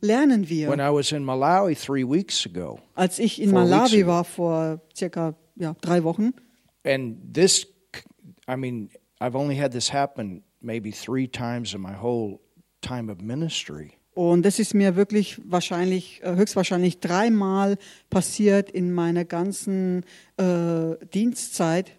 [0.00, 0.74] lernen When wir.
[0.74, 5.74] I was in Malawi three weeks ago, Als ich in Malawi war vor circa ja,
[5.80, 6.32] drei Wochen,
[6.84, 7.66] and this,
[8.48, 12.40] I mean, I've only had this happen maybe three times in my whole
[12.82, 13.92] time of ministry.
[14.14, 17.78] Und das ist mir wirklich wahrscheinlich, äh, höchstwahrscheinlich dreimal
[18.10, 20.04] passiert in meiner ganzen
[20.36, 21.92] äh, Dienstzeit.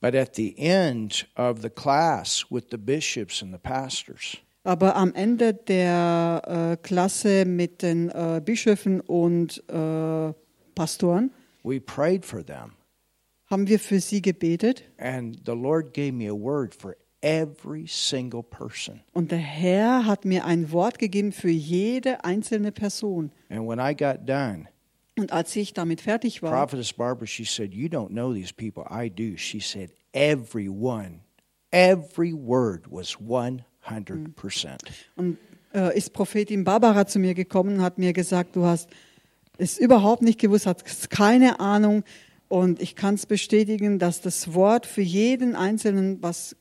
[0.00, 4.36] But at the end of the class with the bishops and the pastors,
[4.66, 10.32] Aber am Ende der äh, Klasse mit den äh, Bischöfen und äh,
[10.74, 11.30] Pastoren
[11.62, 12.72] we prayed for them.
[13.50, 14.82] haben wir für sie gebetet.
[14.98, 19.00] And the Lord gave me a word for every single person.
[19.12, 23.30] Und der Herr hat mir ein Wort gegeben für jede einzelne Person.
[23.48, 24.66] And when I got done,
[25.18, 28.84] Und als ich damit fertig war, Prophetess Barbara, she said, You don't know these people.
[28.90, 29.36] I do.
[29.38, 31.20] She said, Every one,
[31.70, 33.16] every word was
[33.88, 34.78] 100%.
[35.16, 35.38] und,
[35.74, 38.88] äh, ist Prophetin Barbara zu mir gekommen und hat mir gesagt, du hast
[39.58, 42.04] es überhaupt nicht gewusst, hast keine Ahnung.
[42.48, 46.54] Und ich kann es bestätigen, dass das Wort für jeden Einzelnen, was,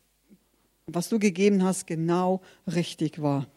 [0.88, 3.48] was du gegeben hast, genau richtig war.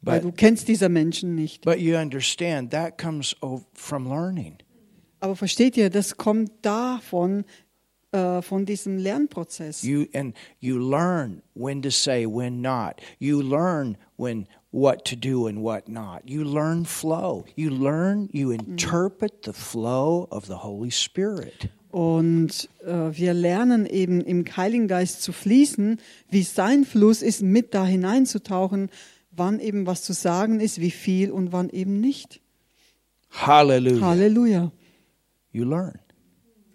[0.00, 1.64] Weil But- du kennst diese Menschen nicht.
[1.64, 3.36] But you understand, that comes
[3.74, 4.56] from learning.
[5.20, 7.44] Aber versteht ihr, das kommt davon,
[8.12, 9.82] äh, von diesem Lernprozess.
[9.82, 13.00] You and you learn when to say, when not.
[13.18, 16.22] You learn when what to do and what not.
[16.24, 17.44] You learn flow.
[17.56, 21.70] You learn, you interpret the flow of the Holy Spirit.
[21.90, 27.72] Und äh, wir lernen eben im Heiligen Geist zu fließen, wie sein Fluss ist, mit
[27.72, 28.90] da hineinzutauchen,
[29.30, 32.40] wann eben was zu sagen ist, wie viel und wann eben nicht.
[33.30, 34.00] Hallelujah.
[34.06, 34.72] Halleluja.
[35.52, 35.98] You learn.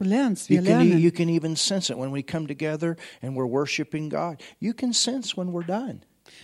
[0.03, 0.99] Lernst, You can, lernen.
[0.99, 4.41] you can even sense it when we come together and we're worshiping God.
[4.59, 6.01] You can sense when we're done.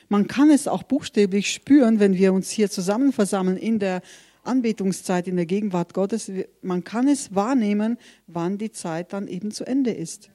[0.10, 4.02] Man kann es auch buchstäblich spüren, wenn wir uns hier zusammen versammeln in der
[4.43, 6.32] Anbetungszeit, in der Gegenwart Gottes.
[6.62, 10.30] Man kann es wahrnehmen, wann die Zeit dann eben zu Ende ist.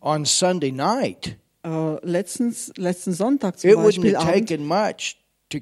[0.00, 5.16] On Sunday night, Äh, letztens, letzten Sonntag zum it wouldn't Beispiel have taken much
[5.48, 5.60] to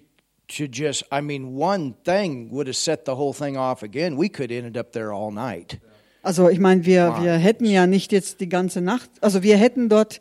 [0.49, 4.19] to just I mean one thing would have set the whole thing off again.
[4.19, 5.79] We could have ended up there all night.
[6.23, 9.89] Also ich meine, wir, wir hätten ja nicht jetzt die ganze Nacht, also wir hätten
[9.89, 10.21] dort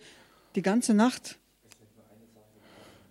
[0.55, 1.37] die ganze Nacht.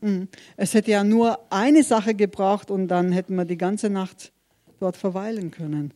[0.01, 0.29] Mhm.
[0.57, 4.33] Es hätte ja nur eine Sache gebraucht und dann hätten wir die ganze Nacht
[4.81, 5.93] dort verweilen können.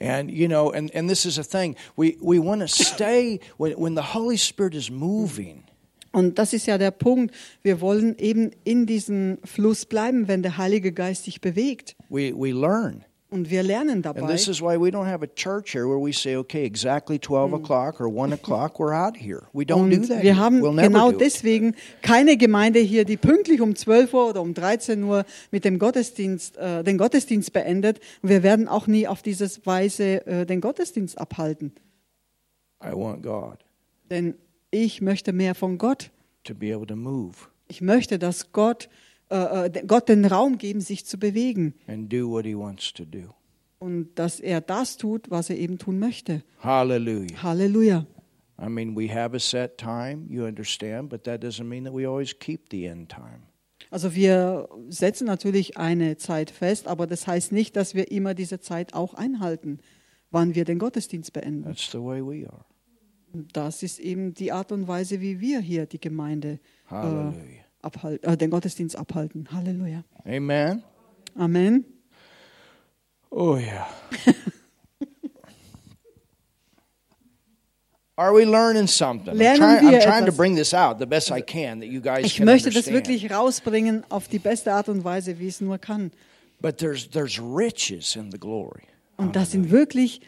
[0.00, 1.76] And you know, and, and this is a thing.
[1.96, 5.62] We we want to stay when when the Holy Spirit is moving.
[6.10, 7.34] Und das ist ja der Punkt.
[7.62, 11.96] Wir wollen eben in diesem Fluss bleiben, wenn der Heilige Geist sich bewegt.
[12.08, 13.04] We we learn.
[13.32, 14.30] Und wir lernen And dabei.
[14.32, 17.54] this is why we don't have a church here where we say, okay, exactly 12
[17.54, 19.42] o'clock or 1 o'clock, we're out here.
[19.52, 20.22] We don't do that.
[20.22, 24.52] wir haben we'll genau deswegen keine Gemeinde hier, die pünktlich um 12 Uhr oder um
[24.54, 28.00] 13 Uhr mit dem Gottesdienst, äh, den Gottesdienst beendet.
[28.22, 31.72] Und wir werden auch nie auf diese Weise äh, den Gottesdienst abhalten.
[32.84, 33.58] I want God
[34.10, 34.34] Denn
[34.70, 36.10] ich möchte mehr von Gott.
[36.44, 37.34] to be able to move
[37.68, 38.88] Ich möchte, dass Gott,
[39.32, 41.74] äh, äh, Gott den Raum geben, sich zu bewegen.
[41.86, 43.34] and do what He wants to do.
[43.78, 46.42] Und dass er das tut, was er eben tun möchte.
[46.60, 47.42] Hallelujah.
[47.42, 48.06] Halleluja.
[48.60, 52.06] I mean, we have a set time, you understand, but that doesn't mean that we
[52.06, 53.42] always keep the end time.
[53.90, 58.60] Also wir setzen natürlich eine Zeit fest, aber das heißt nicht, dass wir immer diese
[58.60, 59.80] Zeit auch einhalten,
[60.30, 61.64] wann wir den Gottesdienst beenden.
[61.64, 62.64] That's the way we are.
[63.52, 67.32] Das ist eben die Art und Weise, wie wir hier die Gemeinde äh,
[67.82, 68.18] Hallelujah.
[68.20, 69.48] abhal äh, den Gottesdienst abhalten.
[69.52, 70.04] Halleluja.
[70.24, 70.82] Amen.
[71.36, 71.84] Amen.
[73.30, 73.86] Oh, yeah.
[78.18, 79.32] Are we learning something?
[79.32, 80.36] I'm Lernen trying, I'm wir trying to etwas?
[80.36, 83.08] bring this out the best I can that you guys Ich can möchte das understand.
[83.08, 86.12] wirklich rausbringen auf die beste Art und Weise, wie es nur kann.
[86.60, 88.82] But there's there's riches in the glory.
[89.16, 90.20] Und das sind wirklich,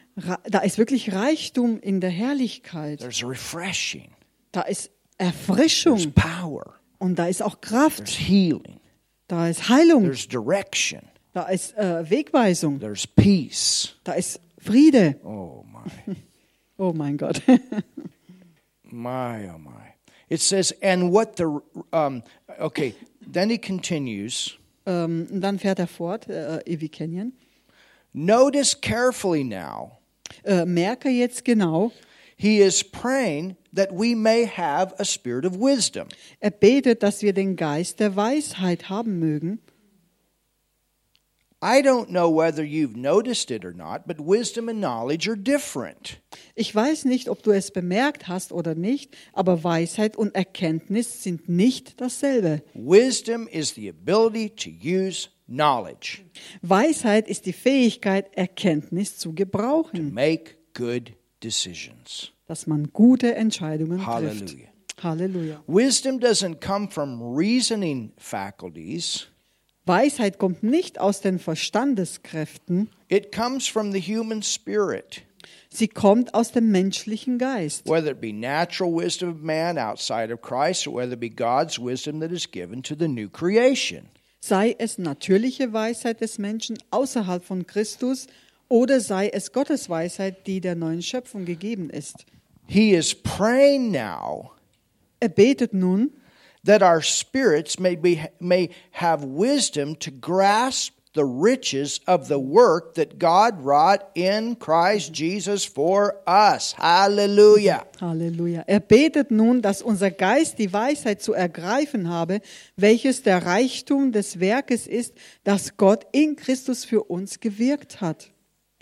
[0.48, 3.00] da ist wirklich Reichtum in der Herrlichkeit.
[3.00, 4.10] There's refreshing.
[4.52, 6.74] Da ist There's Erfrischung power.
[7.04, 7.98] Und da ist auch Kraft.
[8.06, 8.80] There's healing.
[9.28, 10.04] Da ist Heilung.
[10.04, 11.02] There's direction.
[11.32, 12.80] Da ist äh, Wegweisung.
[12.80, 13.94] There's peace.
[14.04, 15.16] Da ist Friede.
[15.24, 16.16] Oh my.
[16.76, 17.40] Oh mein Gott.
[18.90, 19.94] My, oh my.
[20.28, 21.60] It says, and what the,
[21.92, 22.22] um,
[22.58, 24.56] okay, then he continues.
[24.84, 27.32] ähm, dann fährt er fort, äh, Evi Kenyon.
[28.12, 29.98] Notice carefully now,
[30.44, 31.92] Äh, merke jetzt genau,
[32.37, 36.09] he is praying that we may have a spirit of wisdom.
[36.40, 39.61] er betet, dass wir den Geist der Weisheit haben mögen.
[41.62, 46.20] I don't know whether you've noticed it or not, but wisdom and knowledge are different.
[46.55, 51.49] Ich weiß nicht, ob du es bemerkt hast oder nicht, aber Weisheit und Erkenntnis sind
[51.49, 52.62] nicht dasselbe.
[52.75, 56.23] Wisdom is the ability to use knowledge
[56.62, 61.12] Weisheit ist die Fähigkeit, Erkenntnis zu to gebrauchen, make good
[61.44, 62.33] decisions.
[62.46, 64.09] dass man gute Entscheidungen trifft.
[64.09, 64.68] Hallelujah.
[65.02, 65.62] Halleluja.
[65.66, 69.26] Wisdom doesn't come from reasoning faculties,
[69.87, 75.22] Weisheit kommt nicht aus den Verstandeskräften, it comes from the human spirit.
[75.68, 77.87] sie kommt aus dem menschlichen Geist.
[77.87, 81.78] Whether it be natural wisdom of man outside of Christ, or whether it be God's
[81.78, 84.09] wisdom that is given to the new creation.
[84.40, 88.26] Sei es natürliche Weisheit des Menschen außerhalb von Christus
[88.68, 92.27] oder sei es Gottes Weisheit, die der neuen Schöpfung gegeben ist.
[92.66, 94.55] He is praying now
[95.24, 96.11] Er betet nun,
[96.64, 102.94] that our spirits may be may have wisdom to grasp the riches of the work
[102.96, 106.74] that God wrought in Christ Jesus for us.
[106.77, 107.87] Hallelujah.
[108.00, 108.64] Halleluja.
[108.66, 112.40] Er betet nun, dass unser Geist die Weisheit zu ergreifen habe,
[112.77, 118.34] welches der Reichtum des Werkes ist, das Gott in Christus für uns gewirkt hat.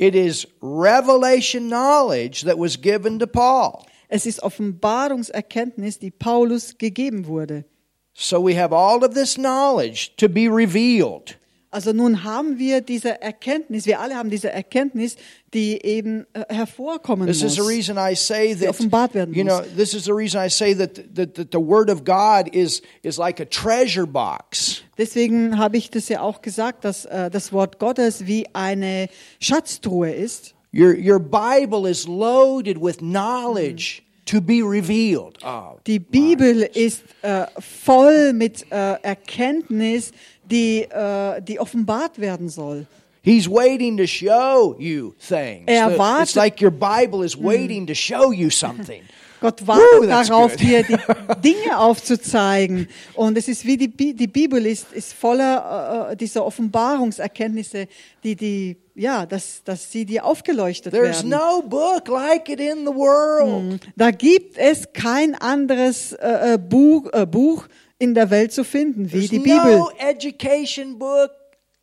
[0.02, 3.86] It is revelation knowledge that was given to Paul.
[4.08, 7.64] Es ist Offenbarungserkenntnis, die Paulus gegeben wurde.
[8.12, 11.36] So we have all of this knowledge to be revealed.
[11.74, 15.16] Also nun haben wir diese Erkenntnis, wir alle haben diese Erkenntnis,
[15.54, 17.70] die eben äh, hervorkommen This is the muss.
[17.70, 19.74] reason I say that offenbart werden you know muss.
[19.74, 23.16] this is the reason I say that that, that the word of God is is
[23.16, 24.82] like a treasure box.
[24.98, 29.08] Deswegen habe ich das ja auch gesagt, dass äh, das Wort Gottes wie eine
[29.40, 30.54] Schatztruhe ist.
[30.74, 35.38] Your your Bible is loaded with knowledge to be revealed.
[35.44, 40.12] Oh, Die Bibel ist äh, voll mit äh, Erkenntnis,
[40.44, 42.86] die, äh, die offenbart werden soll.
[43.24, 45.62] He's waiting to show you things.
[45.66, 49.02] Er The- It's wartet- like your Bible is waiting to show you something.
[49.40, 50.96] Gott wartet that's darauf, dir die
[51.42, 52.88] Dinge aufzuzeigen.
[53.14, 57.88] Und es ist wie die, Bi die Bibel ist, ist voller äh, dieser Offenbarungserkenntnisse,
[58.22, 61.30] die, die, ja, dass, dass sie dir aufgeleuchtet There's werden.
[61.30, 63.80] no book like it in the world.
[63.96, 67.66] Da gibt es kein anderes äh, äh, Buch, äh, Buch
[68.02, 69.78] in der Welt zu finden wie die Bibel.
[69.78, 71.30] no education book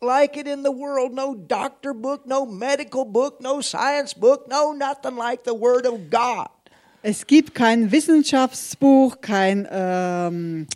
[0.02, 1.14] like it in the world.
[1.14, 5.98] No doctor book, no medical book, no science book, no nothing like the Word of
[6.10, 6.48] God.
[7.02, 10.66] Es gibt kein Wissenschaftsbuch, kein ähm,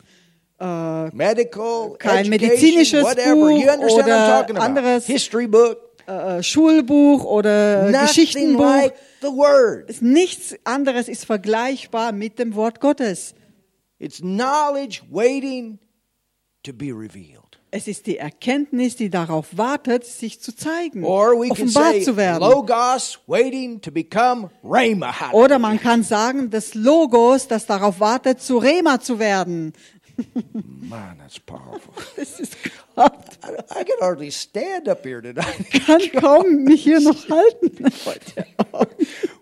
[0.58, 3.34] äh, Medical, Kein medizinisches whatever.
[3.34, 5.78] Buch oder anderes- History book.
[6.06, 8.64] äh, Schulbuch oder Nothing Geschichtenbuch.
[8.64, 10.00] like the Word.
[10.02, 13.34] Nichts anderes ist vergleichbar mit dem Wort Gottes.
[13.98, 15.78] It's knowledge waiting
[16.64, 17.58] to be revealed.
[17.70, 22.02] Es ist die Erkenntnis, die darauf wartet, sich zu zeigen, Or we can offenbart say
[22.02, 22.40] zu werden.
[22.40, 25.12] Logos waiting to become Rhema.
[25.32, 29.72] Oder man kann sagen, das Logos, das darauf wartet, zu Rema zu werden.
[30.54, 31.92] Man, that's powerful.
[32.16, 32.56] Das ist
[32.94, 33.12] Gott.
[33.42, 35.68] I, I can hardly stand up here tonight.
[35.84, 37.92] kann kaum mich hier noch halten.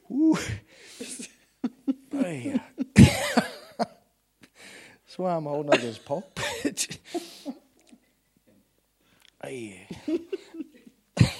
[0.08, 0.38] Ooh.
[5.12, 6.98] That's why I'm holding up this pulpit.
[9.44, 9.86] Hey.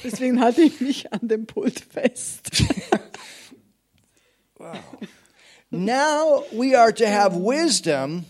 [0.03, 2.65] Deswegen halte ich mich an dem Pult fest.
[5.71, 8.27] Now we are to have wisdom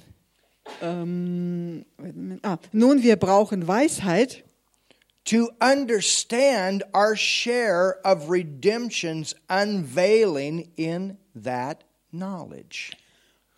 [0.81, 2.41] Ähm, wait a minute.
[2.45, 4.45] ah, nun, wir brauchen Weisheit,
[5.25, 11.83] to understand our share of redemption's unveiling in that
[12.13, 12.93] knowledge.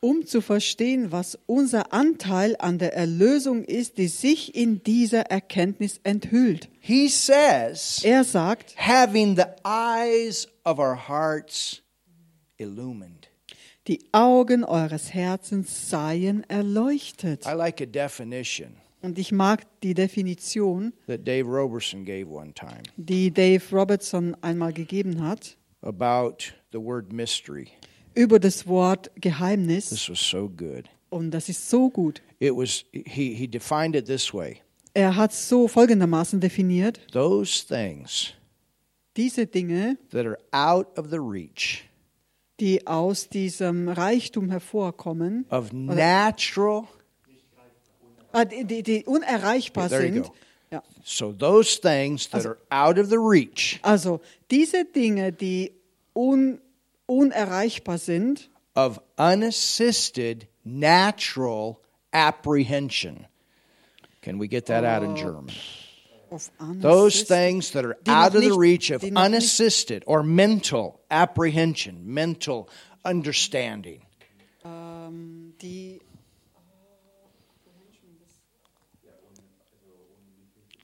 [0.04, 5.98] Um zu verstehen, was unser Anteil an der Erlösung ist, die sich in dieser Erkenntnis
[6.04, 6.68] enthüllt.
[6.78, 11.82] He says, Er sagt, having the eyes of our hearts
[12.58, 13.30] illumined.
[13.88, 17.46] die Augen eures Herzens seien erleuchtet.
[17.46, 22.82] I like a definition Und ich mag die Definition, that Dave Roberson gave one time
[22.98, 27.68] die Dave Robertson einmal gegeben hat, about the word mystery.
[28.14, 29.90] Über das Wort Geheimnis.
[29.90, 30.84] This was so good.
[31.10, 32.22] Und das ist so gut.
[32.38, 34.60] It was he he defined it this way.
[34.94, 38.34] Er hat so folgendermaßen definiert, Those things
[39.16, 41.84] diese Dinge, that are out of the reach
[42.60, 46.84] die aus diesem Reichtum hervorkommen, of natural.
[48.32, 50.30] äh, die, die, die unerreichbar you sind.
[50.70, 50.82] Ja.
[51.04, 55.72] So those things that are out of the reach Also diese Dinge, die
[56.14, 56.60] un,
[57.06, 61.80] unerreichbar sind, of unassisted natural
[62.12, 63.26] apprehension.
[64.22, 65.52] Can we get that out in German?
[66.80, 71.00] Those things that are out of the reach of die noch nicht- unassisted or mental
[71.10, 72.68] apprehension, mental
[73.04, 74.00] understanding.
[74.64, 76.00] die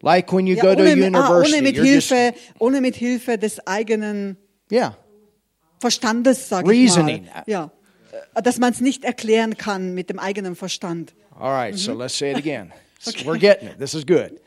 [0.03, 2.95] Like when you go to ohne, ah, university, ohne mit you're just- Hilfe, ohne mit
[2.97, 4.37] Hilfe des eigenen
[4.71, 4.95] yeah,
[5.81, 7.25] Verstandes, sage ich Reasoning.
[7.27, 7.43] mal.
[7.47, 7.71] Ja,
[8.43, 11.15] dass man es nicht erklären kann mit dem eigenen Verstand.
[11.39, 12.73] All right, so let's say it again.
[13.03, 13.79] So We're getting it.
[13.79, 14.39] This is good.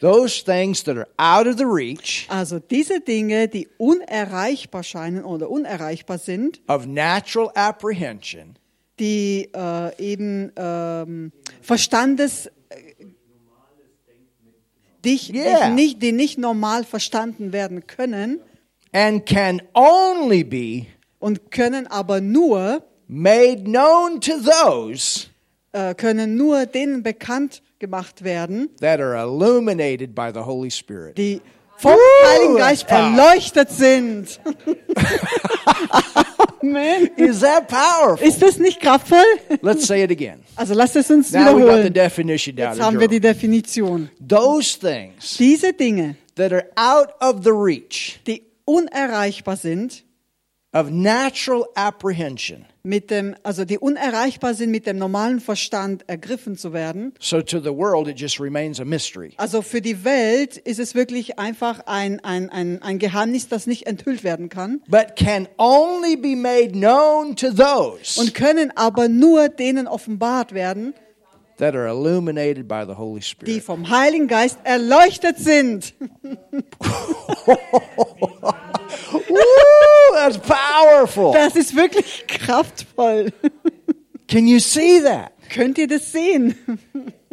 [0.00, 5.48] Those things that are out of the reach Also diese Dinge, die unerreichbar scheinen oder
[5.48, 8.58] unerreichbar sind, of natural apprehension
[9.00, 11.32] die äh, eben ähm,
[11.62, 13.06] Verstandes äh,
[15.04, 15.68] dich, Yeah.
[15.68, 18.40] dich nicht, die nicht normal verstanden werden können
[18.94, 20.86] and can only be
[21.18, 25.26] und können aber nur made known to those
[25.72, 31.18] äh, können nur denen bekannt gemacht werden, that are illuminated by the Holy Spirit.
[31.18, 31.40] die
[31.76, 32.98] vom Heiligen Geist power.
[33.18, 34.40] erleuchtet sind.
[36.62, 37.10] Amen.
[37.16, 38.26] Is that powerful?
[38.26, 39.24] Ist das nicht kraftvoll?
[39.60, 40.40] Let's say it again.
[40.56, 41.92] Also lasst es uns Now we got the wiederholen.
[41.92, 43.20] definition down Jetzt haben wir die.
[43.20, 44.08] Definition.
[44.26, 50.04] Those things Diese Dinge, that are out of the reach die unerreichbar sind,
[50.72, 52.66] of natural apprehension.
[52.82, 57.14] mit dem, also die unerreichbar sind, mit dem normalen Verstand ergriffen zu werden.
[57.18, 59.32] So to the world, it just remains a mystery.
[59.38, 63.86] Also für die Welt ist es wirklich einfach ein, ein, ein, ein Geheimnis, das nicht
[63.86, 69.48] enthüllt werden kann But can only be made known to those und können aber nur
[69.48, 70.92] denen offenbart werden,
[71.64, 73.62] that are illuminated by the Holy die Spirit.
[73.62, 75.94] vom Heiligen Geist erleuchtet sind.
[79.28, 81.32] Woo, that's powerful.
[81.32, 83.32] Das ist wirklich kraftvoll.
[84.28, 85.32] Can you see that?
[85.48, 86.54] Könnt ihr das sehen?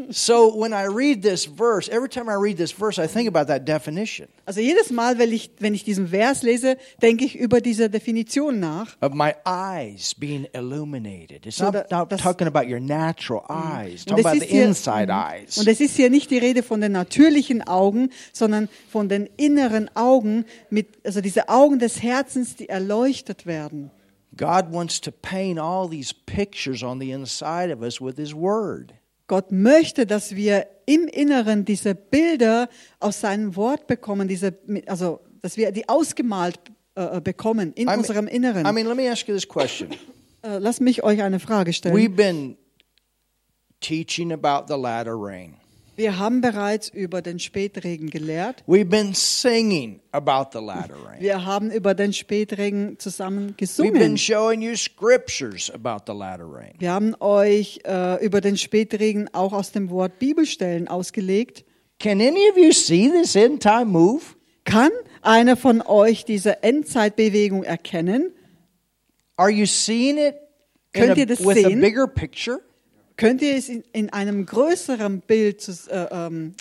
[0.09, 3.45] So when I read this verse, every time I read this verse, I think about
[3.47, 7.61] that definition Also jedes Mal, wenn ich, wenn ich diesen Vers lese, denke ich über
[7.61, 8.97] diese Definition nach.
[9.01, 11.45] of my eyes being illuminated.
[11.45, 14.65] It's not, not das- talking about your natural eyes, Und talking es about the hier-
[14.65, 15.11] inside Mhm.
[15.19, 15.57] eyes.
[15.57, 19.89] Und es ist hier nicht die Rede von den natürlichen Augen, sondern von den inneren
[19.95, 23.91] Augen, mit, also diese Augen des Herzens, die erleuchtet werden.
[24.37, 28.93] God wants to paint all these pictures on the inside of us with His Word.
[29.31, 32.67] Gott möchte, dass wir im Inneren diese Bilder
[32.99, 36.59] aus seinem Wort bekommen, diese, also dass wir die ausgemalt
[36.95, 38.65] äh, bekommen in I mean- unserem Inneren.
[38.65, 39.87] I mean, let me ask you this question.
[40.41, 41.95] äh, lass mich euch eine Frage stellen.
[41.95, 42.57] We've been
[43.79, 45.55] teaching about the latter rain.
[45.95, 48.63] Wir haben bereits über den Spätregen gelehrt.
[48.67, 51.19] We've been singing about the latter rain.
[51.19, 54.17] Wir haben über den Spätregen zusammen We've been gesungen.
[54.17, 56.73] showing you scriptures about the latter rain.
[56.79, 61.65] Wir haben euch äh, über den Spätregen auch aus dem Wort Bibelstellen ausgelegt.
[61.99, 64.21] Can any of you see this end time move?
[64.63, 64.89] Kann
[65.21, 68.31] einer von euch diese Endzeitbewegung erkennen?
[69.35, 70.35] Are you seeing it
[70.93, 71.79] Könnt a- ihr das with a sehen?
[71.81, 72.59] bigger picture?
[73.17, 76.55] Könnt ihr es in, in einem größeren Bild zu, äh, ähm,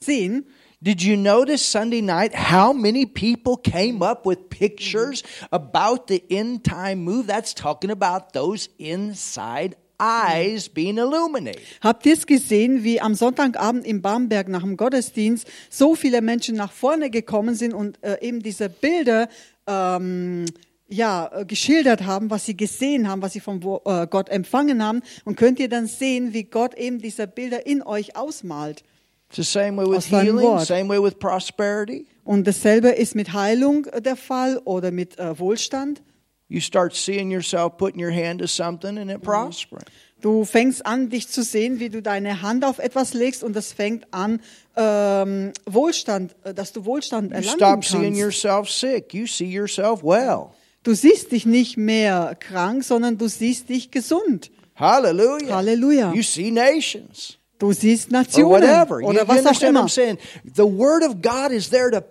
[0.00, 0.46] sehen?
[0.80, 6.62] Did you notice Sunday night how many people came up with pictures about the end
[6.62, 7.26] time move?
[7.26, 11.60] That's talking about those inside eyes being illuminated.
[11.80, 16.54] Habt ihr es gesehen, wie am Sonntagabend im Bamberg nach dem Gottesdienst so viele Menschen
[16.54, 19.28] nach vorne gekommen sind und äh, eben diese Bilder
[19.66, 20.44] ähm,
[20.88, 25.02] ja, äh, geschildert haben, was sie gesehen haben, was sie von äh, Gott empfangen haben.
[25.24, 28.82] Und könnt ihr dann sehen, wie Gott eben diese Bilder in euch ausmalt.
[29.30, 30.66] It's the same way with healing, Wort.
[30.66, 32.06] same way with prosperity.
[32.24, 36.02] Und dasselbe ist mit Heilung äh, der Fall oder mit äh, Wohlstand.
[36.48, 39.84] You start seeing yourself putting your hand to something and it prospering.
[40.22, 43.72] Du fängst an, dich zu sehen, wie du deine Hand auf etwas legst und das
[43.72, 44.40] fängt an,
[44.74, 48.20] ähm, Wohlstand, dass du Wohlstand You erlangen stop seeing kannst.
[48.20, 49.12] yourself sick.
[49.14, 50.48] You see yourself well.
[50.88, 54.50] Du siehst dich nicht mehr krank, sondern du siehst dich gesund.
[54.74, 55.56] Hallelujah.
[55.56, 56.14] Halleluja.
[56.14, 57.36] You see nations.
[57.58, 59.00] Du siehst or Nationen whatever.
[59.02, 59.84] You, oder you was auch understand what immer.
[59.84, 60.18] I'm saying?
[60.44, 62.02] The Word of God is there to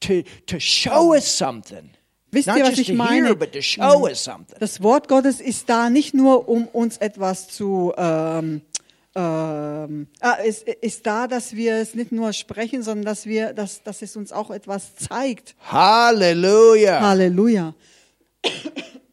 [0.00, 1.90] to to show us something.
[2.30, 3.36] Wisst ihr, was ich meine?
[4.14, 4.56] something.
[4.60, 8.62] Das Wort Gottes ist da nicht nur, um uns etwas zu, ähm,
[9.14, 13.82] ähm, ah, es ist da, dass wir es nicht nur sprechen, sondern dass wir, dass,
[13.82, 15.54] dass es uns auch etwas zeigt.
[15.70, 17.00] Hallelujah.
[17.00, 17.74] Halleluja.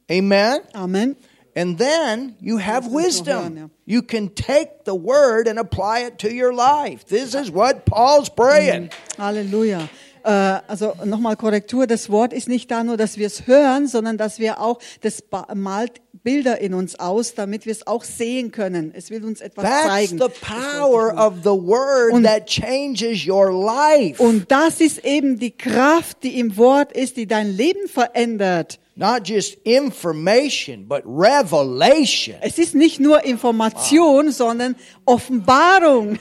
[0.10, 0.60] Amen.
[0.76, 1.16] Amen.
[1.56, 3.70] And then you have wisdom.
[3.86, 7.06] You can take the word and apply it to your life.
[7.06, 8.90] This is what Paul's praying.
[9.20, 9.88] Halleluja.
[10.26, 14.18] Äh, also nochmal Korrektur, das Wort ist nicht da nur, dass wir es hören, sondern
[14.18, 15.22] dass wir auch, das
[15.54, 18.94] malt Bilder in uns aus, damit wir es auch sehen können.
[18.96, 20.20] Es will uns etwas That's zeigen.
[20.20, 24.24] the power of the word Und- that changes your life.
[24.24, 28.80] Und das ist eben die Kraft, die im Wort ist, die dein Leben verändert.
[28.96, 32.36] Not just information, but revelation.
[32.42, 34.76] Es ist nicht nur Information, sondern
[35.06, 36.20] Offenbarung.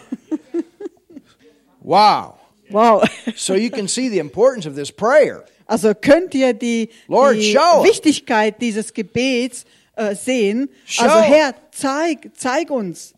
[1.81, 2.39] Wow.
[2.71, 3.03] Wow.
[3.37, 5.45] So you can see the importance of this prayer.
[5.67, 7.53] Also könnt ihr die, Lord, die.
[7.85, 9.65] Wichtigkeit dieses Gebets
[9.97, 10.71] äh, sehen.
[10.87, 11.21] Show Also.
[11.23, 13.15] Herr, zeig, zeig uns.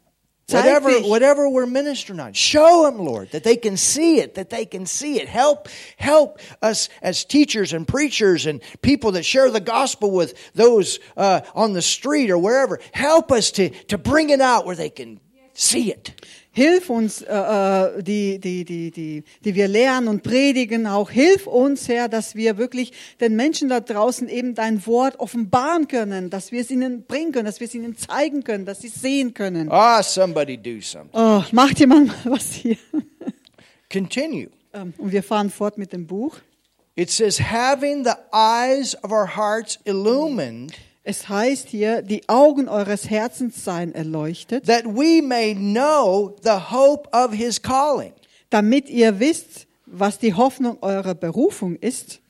[0.51, 4.66] Whatever, whatever we're ministering on, show them, Lord, that they can see it, that they
[4.66, 5.26] can see it.
[5.26, 10.99] Help, help us as teachers and preachers and people that share the gospel with those
[11.16, 12.78] uh, on the street or wherever.
[12.92, 15.18] Help us to, to bring it out where they can
[15.55, 16.12] see it.
[16.57, 21.48] Hilf uns, äh, äh, die, die, die, die, die wir lehren und predigen, auch hilf
[21.48, 26.52] uns, Herr, dass wir wirklich den Menschen da draußen eben dein Wort offenbaren können, dass
[26.52, 29.34] wir es ihnen bringen können, dass wir es ihnen zeigen können, dass sie es sehen
[29.34, 29.68] können.
[29.68, 31.11] Ah, somebody do something.
[31.12, 32.76] Oh, macht jemand mal was hier?
[33.92, 34.48] Continue.
[34.72, 36.36] Ähm, Und wir fahren fort mit dem Buch.
[36.96, 40.72] It says, having the eyes of our hearts illumined,
[41.07, 47.09] Es heißt hier, die Augen eures Herzens seien erleuchtet, that we may know the hope
[47.12, 48.14] of his calling.
[48.48, 52.20] damit ihr wisst, was die Hoffnung eurer Berufung ist.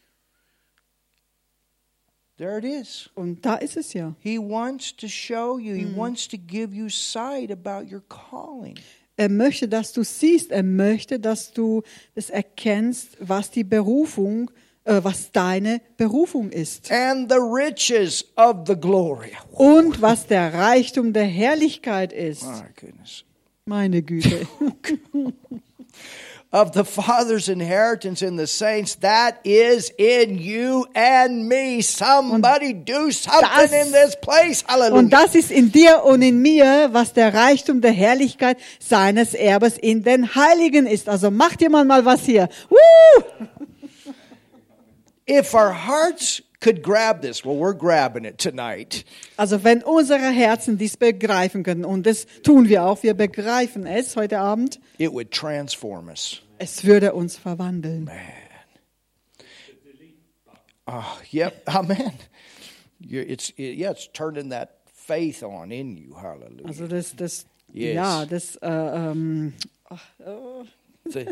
[2.37, 3.11] There it is.
[3.15, 4.17] Und da ist es ja.
[4.19, 8.75] He wants to show you, he wants to give you sight about your calling.
[9.17, 11.83] Er möchte, dass du siehst, er möchte, dass du
[12.17, 16.91] es erkennst, was die Berufung, äh, was deine Berufung ist.
[16.91, 19.33] And the riches of the glory.
[19.53, 22.45] Und was der Reichtum der Herrlichkeit ist.
[22.45, 23.25] My goodness.
[23.67, 24.47] Meine Güte.
[26.55, 31.83] Of the Father's inheritance in the saints, that is in you and me.
[31.83, 34.63] Somebody do something das- in this place.
[34.65, 34.97] Hallelujah.
[35.01, 39.77] Und das ist in dir und in mir, was der Reichtum der Herrlichkeit seines Erbes
[39.79, 41.09] in den Heiligen ist.
[41.09, 42.49] Also macht jemand mal was hier.
[42.69, 43.47] Woo!
[45.27, 49.05] If our hearts could grab this, well, we're grabbing it tonight.
[49.37, 54.17] Also wenn unsere Herzen dies begreifen können, und das tun wir auch, wir begreifen es
[54.17, 56.41] heute Abend, It would transform us.
[56.59, 58.05] es würde uns verwandeln.
[58.05, 58.17] Man.
[60.87, 61.63] Oh, yep.
[61.75, 62.13] Amen.
[63.01, 66.15] You're, it's it, yeah, it's turning that faith on in you.
[66.15, 66.67] Hallelujah.
[66.67, 67.95] Also das, das, Yes.
[67.97, 69.53] ja, das, äh, ähm,
[69.91, 70.65] ach, oh.
[71.07, 71.27] The-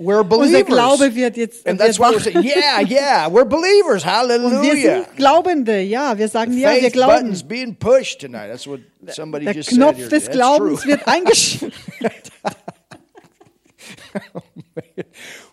[0.00, 0.24] we're unser
[0.64, 0.66] believers.
[0.66, 4.02] Glaube wird jetzt, and that's why we're saying, yeah, yeah, we're believers.
[4.02, 5.04] Und wir Hallelujah.
[5.04, 7.14] sind Glaubende, ja, wir sagen ja, wir glauben.
[7.14, 8.48] button's being pushed tonight.
[8.48, 10.08] That's what somebody Der just Knopf said here.
[10.08, 10.90] des That's Glaubens true.
[10.92, 11.74] wird eingeschaltet.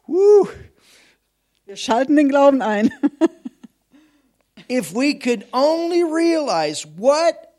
[0.08, 0.48] Woo.
[1.66, 2.92] Wir schalten den Glauben ein.
[4.70, 7.54] If we could only realize what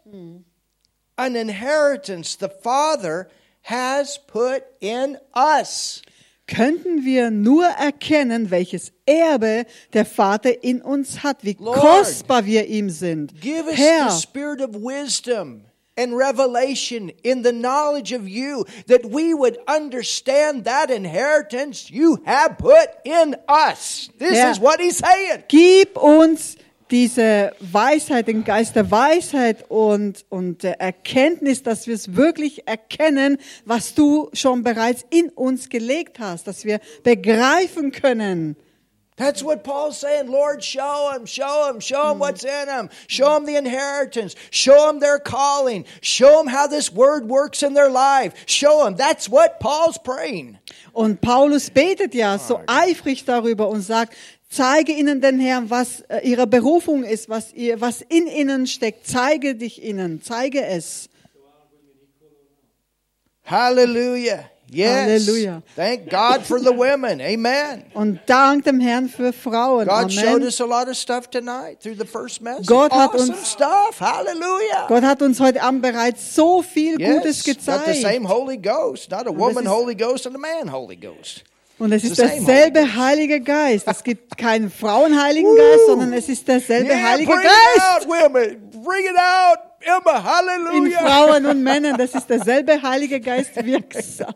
[1.17, 3.29] an inheritance the Father
[3.63, 6.03] has put in us.
[6.49, 12.67] Könnten wir nur erkennen, welches Erbe der Vater in uns hat, wie Lord, kostbar wir
[12.67, 13.39] ihm sind.
[13.41, 15.65] Give us Herr, the spirit of wisdom
[15.97, 22.57] and revelation in the knowledge of you, that we would understand that inheritance you have
[22.57, 24.09] put in us.
[24.19, 24.51] This Yeah.
[24.51, 25.43] is what he's saying.
[25.49, 26.57] gib uns
[26.91, 33.39] diese Weisheit, den Geist der Weisheit und, und der Erkenntnis, dass wir es wirklich erkennen,
[33.65, 38.57] was du schon bereits in uns gelegt hast, dass wir begreifen können.
[39.19, 40.31] That's what Paul's saying.
[40.31, 42.89] Lord, show them, show them, show them what's in them.
[43.09, 44.37] Show them the inheritance.
[44.51, 45.87] Show them their calling.
[46.01, 48.33] Show them how this word works in their life.
[48.47, 48.95] Show them.
[48.95, 50.59] That's what Paul's praying.
[50.93, 54.15] Und Paulus betet ja so eifrig darüber und sagt,
[54.49, 59.07] zeige ihnen den Herrn, was äh, ihre Berufung ist, was, ihr, was in ihnen steckt.
[59.07, 61.09] Zeige dich ihnen, zeige es.
[63.45, 64.51] Hallelujah.
[64.71, 65.27] Yes.
[65.27, 65.63] Hallelujah.
[65.75, 67.23] Thank God for the women.
[67.23, 67.85] Amen.
[67.95, 69.87] Und dank dem Herrn für Frauen.
[69.89, 70.43] God showed Amen.
[70.47, 72.67] us a lot of stuff tonight through the first message.
[72.67, 73.99] Gott hat awesome uns- stuff.
[73.99, 74.87] Hallelujah.
[74.89, 78.03] Gott hat uns heute Abend bereits so viel Gutes yes, got the gezeigt.
[78.03, 81.45] same Holy Ghost, not a woman Holy Ghost and a man Holy Ghost.
[81.79, 83.87] Und es ist the same derselbe Heilige Geist.
[83.87, 88.03] Es gibt keinen Frauenheiligen Geist, sondern es ist derselbe Yeah, Heilige bring it Geist.
[88.03, 88.71] out, women.
[88.85, 89.59] Bring it out.
[89.81, 90.99] Emma, In hallelujah.
[90.99, 94.35] Frauen und Männern, das ist derselbe Heilige Geist wirksam.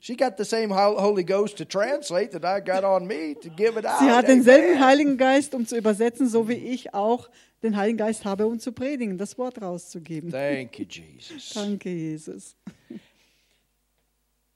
[0.00, 3.50] She got the same Hol- Holy Ghost to translate that I got on me to
[3.50, 3.98] give it out.
[3.98, 7.28] Sie hat denselben Heiligen Geist, um zu übersetzen, so wie ich auch
[7.62, 10.30] den Heiligen Geist habe, um zu predigen, das Wort rauszugeben.
[10.30, 11.50] Thank you, Jesus.
[11.54, 12.54] Danke, Jesus.
[12.88, 13.04] He wants us to know how
[14.08, 14.55] precious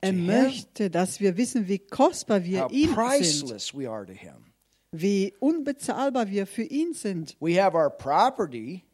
[0.00, 4.52] Er möchte, dass wir wissen, wie kostbar wir ihm sind, priceless we are to him.
[4.92, 7.36] wie unbezahlbar wir für ihn sind.
[7.40, 8.84] We have our property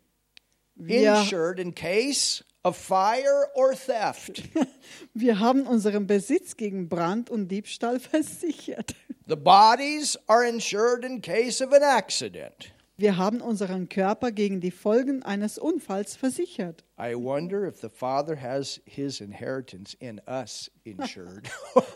[0.75, 4.43] Wir, insured in case of fire or theft.
[5.15, 8.95] wir haben unseren Besitz gegen Brand und Diebstahl versichert.
[9.29, 12.72] The bodies are insured in case of an accident.
[12.97, 16.85] Wir haben unseren Körper gegen die Folgen eines Unfalls versichert.
[16.99, 21.49] I wonder if the Father has his inheritance in us insured.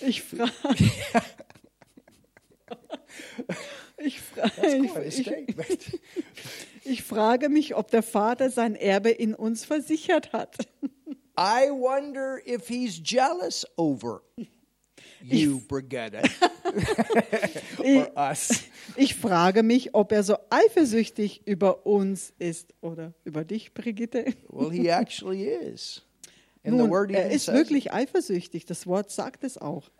[0.00, 0.90] Ich frage.
[3.98, 4.50] Ich, fra
[5.02, 5.26] ich,
[6.84, 10.56] ich frage mich, ob der Vater sein Erbe in uns versichert hat.
[11.38, 14.22] I wonder if he's jealous over
[15.34, 16.22] you, Brigitte,
[17.78, 18.64] or us.
[18.96, 24.34] Ich frage mich, ob er so eifersüchtig über uns ist oder über dich, Brigitte.
[24.48, 26.02] Well, he actually is.
[26.64, 28.64] And the Nun, word er ist wirklich eifersüchtig.
[28.66, 29.90] Das Wort sagt es auch.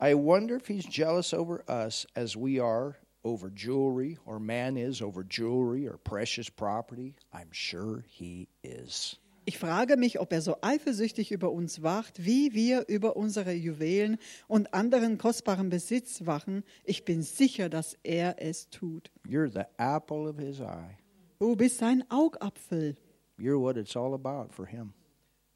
[0.00, 5.02] I wonder if he's jealous over us as we are over jewelry, or man is
[5.02, 7.14] over jewelry or precious property.
[7.32, 9.16] I'm sure he is.
[9.48, 14.18] Ich frage mich, ob er so eifersüchtig über uns wacht, wie wir über unsere Juwelen
[14.46, 16.64] und anderen kostbaren Besitz wachen.
[16.84, 19.10] Ich bin sicher, dass er es tut.
[19.26, 20.98] You're the apple of his eye.
[21.38, 22.94] Du bist sein Augapfel.
[23.38, 24.92] You're what it's all about for him.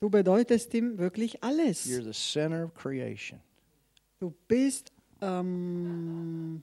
[0.01, 1.85] Du bedeutest ihm wirklich alles.
[1.85, 3.41] You're the center of creation,
[4.21, 4.91] Du bist
[5.21, 6.62] ähm,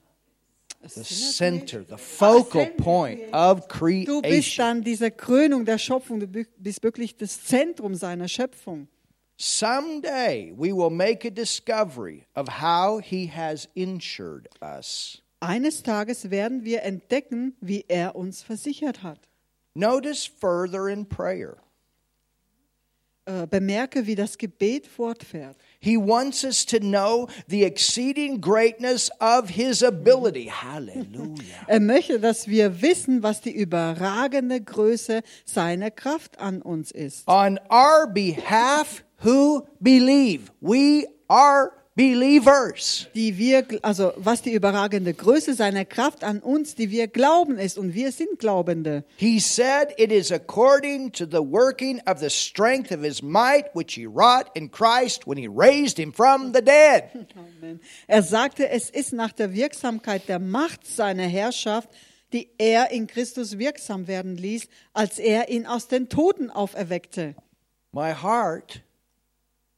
[0.94, 4.56] the center, the focal point of Du bist creation.
[4.66, 6.20] dann diese Krönung der Schöpfung.
[6.20, 8.88] Du bi- bist wirklich das Zentrum seiner Schöpfung.
[9.54, 15.22] Someday we will make a discovery of how he has insured us.
[15.40, 19.18] Eines Tages werden wir entdecken, wie er uns versichert hat.
[19.74, 21.56] Notice further in prayer.
[23.26, 25.54] Äh, bemerke, wie das Gebet fortfährt.
[25.78, 30.46] He wants us to know the exceeding greatness of his ability.
[30.62, 31.66] Hallelujah.
[31.66, 37.28] Er möchte, dass wir wissen, was die überragende Größe seiner Kraft an uns ist.
[37.28, 40.50] On our behalf who believe.
[40.62, 43.08] We are believers.
[43.14, 47.76] Die wir, also was die überragende Größe seiner Kraft an uns, die wir glauben ist.
[47.76, 49.04] Und wir sind Glaubende.
[49.16, 53.94] He said it is according to the working of the strength of his might, which
[53.94, 57.04] he wrought in Christ when he raised him from the dead.
[57.36, 57.80] Amen.
[58.06, 61.90] Er sagte, es ist nach der Wirksamkeit der Macht seiner Herrschaft,
[62.32, 67.34] die er in Christus wirksam werden ließ, als er ihn aus den Toten auferweckte.
[67.92, 68.82] My heart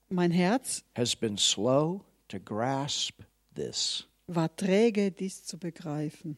[0.08, 2.02] Mein Herz has been slow
[2.32, 3.22] to grasp
[3.54, 4.04] this.
[4.26, 6.36] war träge, dies zu begreifen.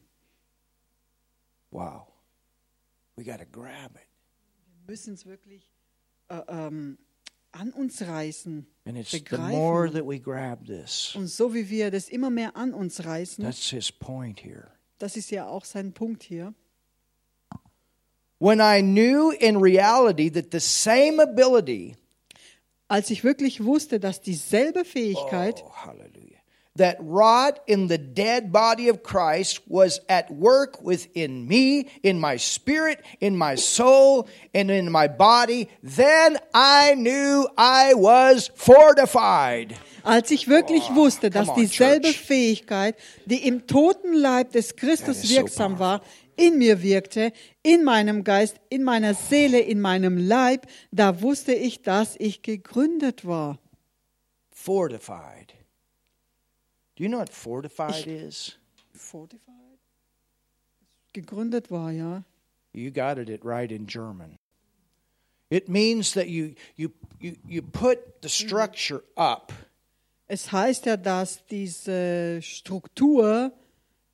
[1.70, 2.06] Wow.
[3.16, 4.08] We got to grab it.
[4.86, 5.70] Wir müssen es wirklich
[6.28, 6.98] äh, ähm,
[7.52, 9.94] an uns reißen, And it's the more begreifen.
[9.94, 11.14] that we grab this.
[11.14, 14.68] Und so wie wir das immer mehr an uns reißen, That's his point here.
[14.98, 16.54] das ist ja auch sein Punkt hier.
[18.40, 21.96] When I knew in reality that the same ability,
[22.88, 25.70] Als ich wirklich wusste, dass dieselbe Fähigkeit, oh,
[26.76, 32.36] that wrought in the dead body of Christ was at work within me, in my
[32.36, 39.76] spirit, in my soul, and in my body, then I knew I was fortified.
[40.04, 42.20] als ich wirklich wusste, dass on, dieselbe church.
[42.20, 46.02] Fähigkeit, die im toten Leib des Christus is so wirksam war,
[46.36, 51.82] in mir wirkte, in meinem Geist, in meiner Seele, in meinem Leib, da wusste ich,
[51.82, 53.58] dass ich gegründet war.
[54.50, 55.54] Fortified.
[56.96, 58.56] Do you know what fortified is?
[58.92, 59.78] Fortified?
[61.12, 62.24] Gegründet war, ja.
[62.72, 64.36] You got it it right in German.
[65.50, 66.90] It means that you you
[67.20, 69.52] you, you put the structure up
[70.26, 73.52] Es heißt ja, dass diese Struktur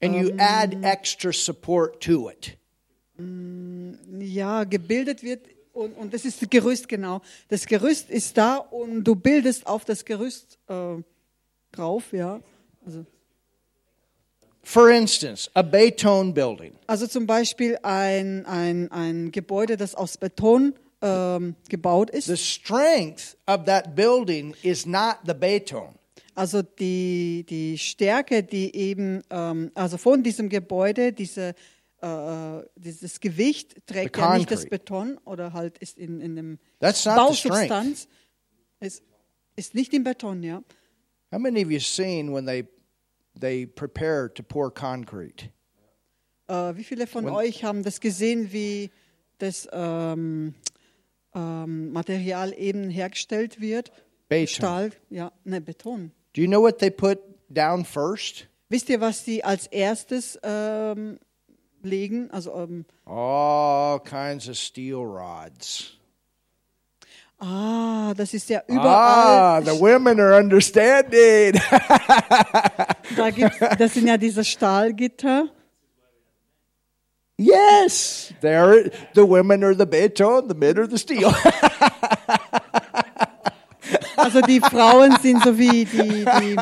[0.03, 2.57] and you add extra support to it.
[4.18, 7.20] ja gebildet wird und, und das ist das Gerüst genau.
[7.49, 10.97] Das Gerüst ist da und du bildest auf das Gerüst äh,
[11.72, 12.41] drauf, ja.
[12.85, 13.05] Also,
[14.62, 16.72] For instance, a Beton building.
[16.87, 22.47] also zum Beispiel ein, ein, ein Gebäude, das aus Beton ähm, gebaut The ist.
[22.47, 25.95] strength of that building is not the Beton.
[26.35, 31.55] Also die, die Stärke, die eben, ähm, also von diesem Gebäude, diese,
[32.03, 32.07] äh,
[32.76, 34.66] dieses Gewicht trägt The ja nicht das.
[34.66, 37.68] Beton oder halt ist in, in dem That's not the strength.
[37.70, 38.09] Bausubstanz.
[38.81, 39.03] Ist,
[39.57, 40.62] ist nicht im Beton, ja.
[41.33, 42.64] How many of you seen when they
[43.39, 45.51] they prepare to pour concrete?
[46.49, 48.91] Äh, wie viele von When- euch haben das gesehen, wie
[49.39, 50.55] das ähm,
[51.35, 53.93] ähm, Material eben hergestellt wird?
[54.28, 54.47] Beton.
[54.49, 56.11] Stahl, ja, ne, Beton.
[56.35, 57.18] Do you know what they put
[57.49, 58.49] down first?
[58.68, 61.18] Wisst ihr, was sie als erstes ähm,
[61.83, 62.31] legen?
[62.31, 65.97] Also, ähm, All kinds of steel rods.
[67.41, 68.86] Ah, das ist ja überall.
[68.86, 71.61] Ah, the women are understanding.
[73.16, 75.49] Da gibt's, das sind ja diese Stahlgitter.
[77.36, 78.91] yes, there.
[79.14, 81.34] The women are the beton, the men are the steel.
[84.16, 86.57] Also die Frauen sind so wie, die, die,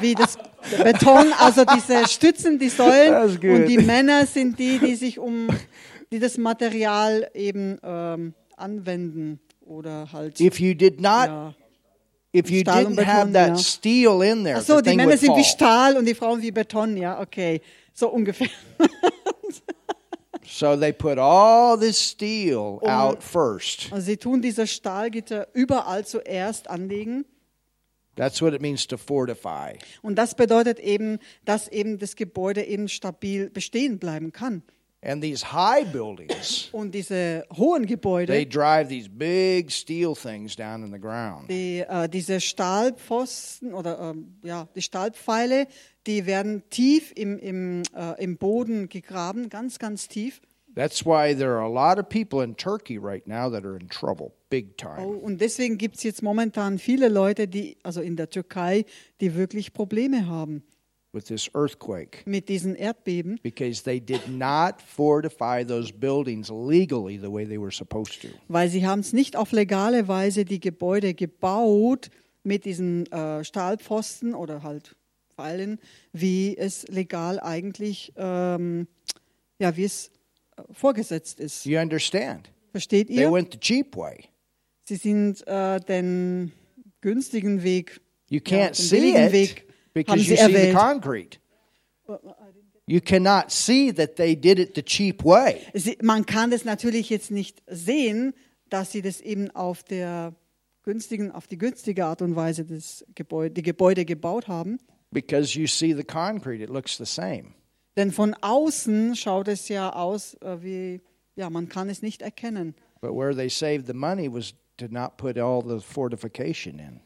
[0.00, 0.36] wie das
[0.82, 3.38] Beton, also diese Stützen, die Säulen.
[3.42, 5.48] Und die Männer sind die, die sich um
[6.12, 9.40] die das Material eben ähm, anwenden
[9.70, 10.40] oder halt.
[10.40, 11.54] if you did not, ja.
[12.32, 13.56] if you Stahl und didn't have Beton, that ja.
[13.56, 15.44] steel in there, Ach so, the die Männer sind wie fall.
[15.44, 17.60] Stahl und die Frauen wie Beton, ja, okay.
[17.94, 18.48] So ungefähr.
[20.46, 23.92] So they put all this steel out first.
[23.92, 27.24] Also sie tun diese Stahlgitter überall zuerst anlegen.
[28.16, 29.78] That's what it means to fortify.
[30.02, 34.62] Und das bedeutet eben, dass eben das Gebäude eben stabil bestehen bleiben kann.
[35.02, 40.82] And these high buildings, Und diese hohen they Gebäude, drive these big steel things down
[40.84, 41.48] in the ground.
[41.48, 45.66] die, äh, diese Stahlpfosten oder ähm, ja, die Stahlpfeile,
[46.06, 50.40] die werden tief im, im, äh, im Boden gegraben, ganz, ganz tief.
[50.74, 53.88] That's why there are a lot of people in Turkey right now that are in
[53.88, 55.06] trouble, big Oh, time.
[55.18, 58.84] und deswegen gibt es jetzt momentan viele Leute, die, also in der Türkei,
[59.20, 60.62] die wirklich Probleme haben
[61.12, 67.30] with this earthquake mit diesen Erdbeben, because they did not fortify those buildings legally the
[67.30, 68.28] way they were supposed to.
[68.48, 72.10] weil sie haben es nicht auf legale Weise die Gebäude gebaut
[72.44, 74.96] mit diesen äh, Stahlpfosten oder halt
[75.36, 75.78] Pfeilen,
[76.12, 78.86] wie es legal eigentlich, ähm,
[79.58, 80.10] ja, wie es
[80.56, 81.64] äh, vorgesetzt ist.
[81.66, 82.50] You understand?
[82.72, 83.32] Versteht They ihr?
[83.32, 84.24] went the cheap way.
[84.84, 86.52] Sie sind äh, den
[87.00, 91.38] günstigen Weg, You ja, can't den see it Weg because you see the concrete.
[92.86, 95.60] You cannot see that they did it the cheap way.
[95.74, 98.34] Sie, man kann es natürlich jetzt nicht sehen,
[98.68, 100.34] dass sie das eben auf der
[100.82, 104.78] günstigen, auf die günstige Art und Weise das Gebäude, die Gebäude gebaut haben.
[105.12, 107.54] Because you see the concrete, it looks the same.
[107.96, 111.00] Denn von außen schaut es ja aus äh, wie,
[111.36, 112.74] ja, man kann es nicht erkennen.
[113.00, 114.54] But where they saved the money was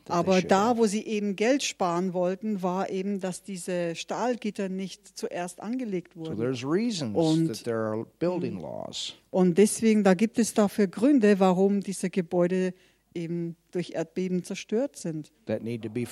[0.09, 5.61] Aber da, wo sie eben Geld sparen wollten, war eben, dass diese Stahlgitter nicht zuerst
[5.61, 6.37] angelegt So wurden.
[6.39, 9.15] there's reasons Und- that there are building laws.
[9.31, 12.75] Und deswegen, da gibt es dafür Gründe, warum diese Gebäude
[13.15, 15.33] eben durch Erdbeben zerstört sind.
[15.47, 16.05] that need to be.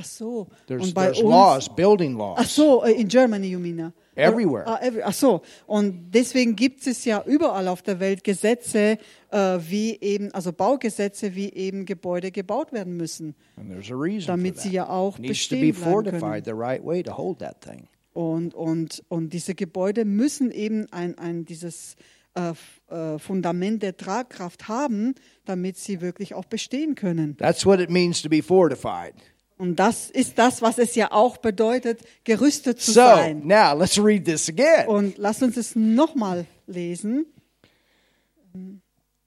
[0.00, 0.48] Ach so.
[0.66, 2.38] There's, und bei there's uns, laws, building laws.
[2.40, 3.78] Ach so, äh, in Germany, you mean?
[3.78, 3.92] ja?
[4.16, 4.66] Everywhere.
[4.66, 5.42] Ah, every, ach so.
[5.66, 8.98] Und deswegen gibt es ja überall auf der Welt Gesetze,
[9.30, 13.34] äh, wie eben, also Baugesetze, wie eben Gebäude gebaut werden müssen.
[13.56, 14.74] And there's a reason Damit for sie that.
[14.74, 15.80] ja auch bestehen be
[16.18, 17.88] bleiben the right way to hold that thing.
[18.12, 21.96] Und, und, und diese Gebäude müssen eben ein, ein, dieses
[22.34, 22.52] äh,
[22.94, 27.36] äh, Fundament der Tragkraft haben, damit sie wirklich auch bestehen können.
[27.36, 29.14] That's what it means to be fortified.
[29.60, 33.46] Und das ist das, was es ja auch bedeutet, gerüstet zu So sein.
[33.46, 34.88] now let's read this again.
[34.88, 37.26] Und lasst uns es nochmal lesen.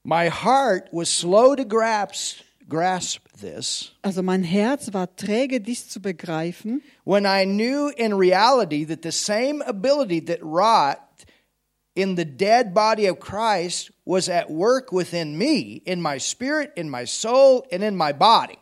[0.03, 6.01] My heart was slow to grasp grasp this Also mein Herz war träge, dies zu
[6.01, 10.97] begreifen, when I knew in reality that the same ability that wrought
[11.95, 16.89] in the dead body of Christ was at work within me, in my spirit, in
[16.89, 18.57] my soul, and in my body.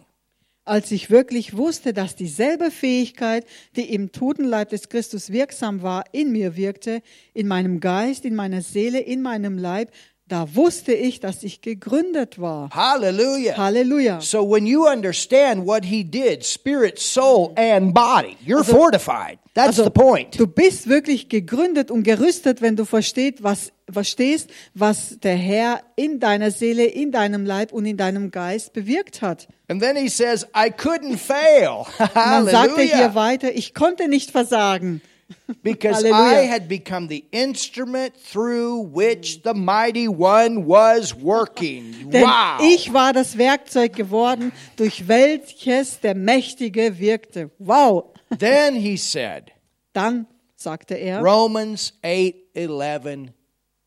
[0.72, 3.46] Als ich wirklich wusste, dass dieselbe Fähigkeit,
[3.76, 7.02] die im Totenleib des Christus wirksam war, in mir wirkte,
[7.34, 9.92] in meinem Geist, in meiner Seele, in meinem Leib,
[10.30, 12.70] da wusste ich, dass ich gegründet war.
[12.70, 13.58] Hallelujah.
[13.58, 14.22] Halleluja.
[14.22, 19.40] So when you understand what he did, spirit, soul, and body, you're fortified.
[19.54, 20.40] That's Also, the point.
[20.40, 26.22] Du bist wirklich gegründet und gerüstet, wenn du verstehst, was, verstehst, was der Herr in
[26.22, 29.50] deiner Seele, in deinem Leib und in deinem Geist bewirkt hat.
[29.72, 31.88] And then he says, I couldn't fail.
[32.14, 33.16] Man sagte hier Hallelujah.
[33.16, 35.02] weiter, ich konnte nicht versagen.
[35.64, 36.42] Because Hallelujah.
[36.42, 42.10] I had become the instrument through which the mighty one was working.
[42.12, 42.60] Denn wow.
[42.62, 47.50] ich war das Werkzeug geworden, durch welches der Mächtige wirkte.
[47.58, 48.12] Wow.
[48.38, 49.54] then he said,
[49.94, 53.30] Dann sagte er, Romans 8:11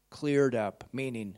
[0.09, 1.37] cleared up, meaning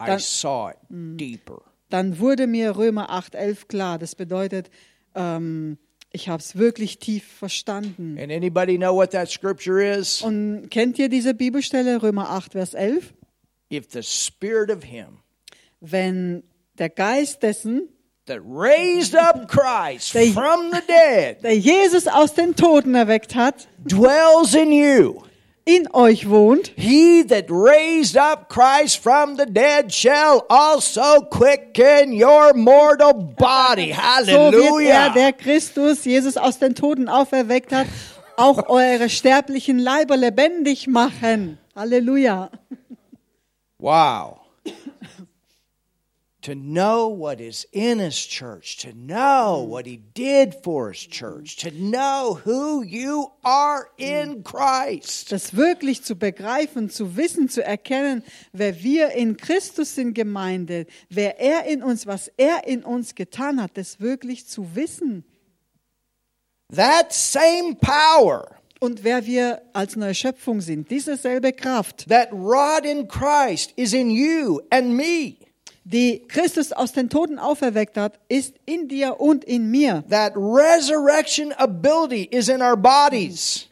[0.00, 1.60] I Dann- saw it deeper.
[1.88, 3.98] Dann wurde mir Römer 8,11 klar.
[3.98, 4.70] Das bedeutet,
[5.14, 5.78] ähm,
[6.12, 8.18] ich habe es wirklich tief verstanden.
[8.20, 10.22] And anybody know what that scripture is?
[10.22, 13.12] Und kennt ihr diese Bibelstelle, Römer 8, Vers 11?
[13.72, 15.18] If the spirit of him
[15.80, 16.42] Wenn
[16.78, 17.88] der Geist dessen,
[18.26, 23.68] that raised up Christ They- from the dead der Jesus aus den Toten erweckt hat,
[23.84, 25.22] dwells in you,
[25.66, 32.54] in euch wohnt, he that raised up Christ from the dead shall also quicken your
[32.54, 33.92] mortal body.
[34.24, 35.10] so wird er, Hallelujah.
[35.10, 37.88] der Christus, Jesus aus den Toten auferweckt hat,
[38.36, 41.58] auch eure sterblichen Leiber lebendig machen.
[41.74, 42.50] Halleluja.
[43.78, 44.45] Wow.
[46.46, 51.56] To know what is in his church, to know what he did for his church,
[51.56, 55.32] to know who you are in Christ.
[55.32, 58.22] Das wirklich zu begreifen, zu wissen, zu erkennen,
[58.52, 63.60] wer wir in Christus sind, Gemeinde, wer er in uns, was er in uns getan
[63.60, 65.24] hat, das wirklich zu wissen.
[66.72, 72.84] That same power Und wer wir als neue Schöpfung sind, diese selbe Kraft, that wrought
[72.84, 75.45] in Christ is in you and me.
[75.88, 80.02] Die Christus aus den Toten auferweckt hat, ist in dir und in mir.
[80.10, 83.68] That resurrection ability is in our bodies.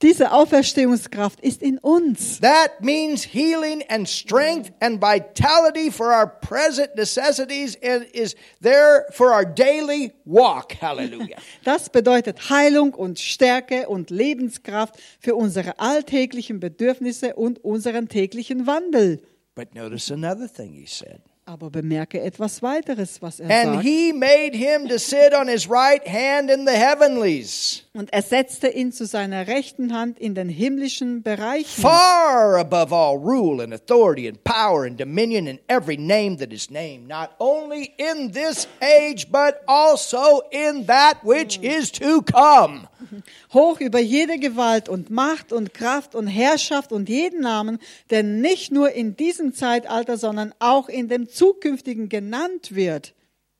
[0.00, 2.40] Diese Auferstehungskraft ist in uns.
[2.40, 9.30] That means healing and strength and vitality for our present necessities and is there for
[9.32, 10.80] our daily walk.
[10.80, 11.36] Hallelujah.
[11.64, 19.20] Das bedeutet Heilung und Stärke und Lebenskraft für unsere alltäglichen Bedürfnisse und unseren täglichen Wandel.
[19.54, 21.20] but notice another thing he said.
[21.46, 23.82] Aber bemerke etwas weiteres, was er And sagt.
[23.82, 28.68] he made him to sit on his right hand in the heavenlies, Und er setzte
[28.68, 34.28] ihn zu seiner rechten Hand in den himmlischen Bereichen, far above all rule and authority
[34.28, 39.26] and power and dominion and every name that is named, not only in this age,
[39.32, 42.86] but also in that which is to come.
[43.52, 47.80] hoch über jede Gewalt und Macht und Kraft und Herrschaft und jeden Namen,
[48.10, 53.14] der nicht nur in diesem Zeitalter, sondern auch in dem zukünftigen genannt wird.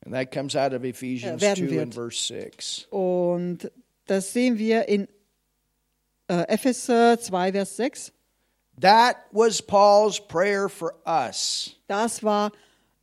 [0.05, 1.83] And that comes out of Ephesians werden 2 wird.
[1.83, 2.87] and verse 6.
[2.91, 3.71] Und
[4.11, 5.07] das sehen wir in
[6.29, 8.13] äh, Epheser 2, Vers 6.
[8.81, 11.77] That was Paul's prayer for us.
[11.87, 12.51] Das war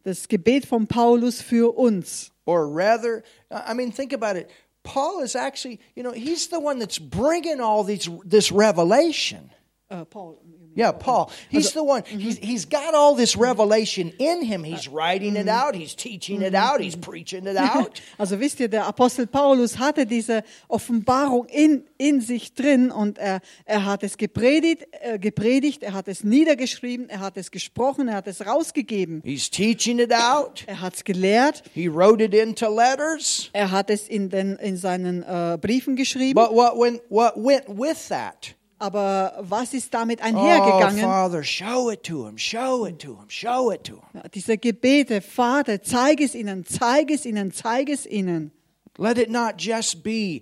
[0.04, 2.32] das Gebet von Paulus für uns.
[2.46, 4.50] Or rather, I mean, think about it.
[4.84, 9.50] Paul is actually, you know, he's the one that's bringing all these this revelation.
[9.90, 10.38] Äh, Paul.
[10.78, 11.32] Yeah, Paul.
[11.50, 12.04] He's the one.
[12.06, 14.64] He's he's got all this revelation in him.
[14.64, 15.74] He's writing it out.
[15.74, 16.80] He's teaching it out.
[16.82, 18.00] He's preaching it out.
[18.20, 23.40] Also wisst ihr, der Apostel Paulus hatte diese Offenbarung in, in sich drin und er,
[23.66, 28.18] er hat es gepredigt, äh, gepredigt, er hat es niedergeschrieben, er hat es gesprochen, er
[28.18, 29.24] hat es rausgegeben.
[29.26, 30.64] He's teaching it out.
[30.68, 33.50] Er hat es gelehrt, He wrote it into letters.
[33.52, 36.36] er hat es in, den, in seinen äh, Briefen geschrieben.
[36.36, 38.54] But what when what went with that?
[38.80, 41.02] Aber was ist damit Oh, einhergegangen?
[41.02, 42.38] Father, show it to him.
[42.38, 43.30] Show it to him.
[43.30, 44.04] Show it to him.
[44.14, 48.52] Ja, diese Gebete, Vater, zeige es ihnen, zeige es ihnen, zeige es ihnen.
[49.00, 50.42] Let it not just be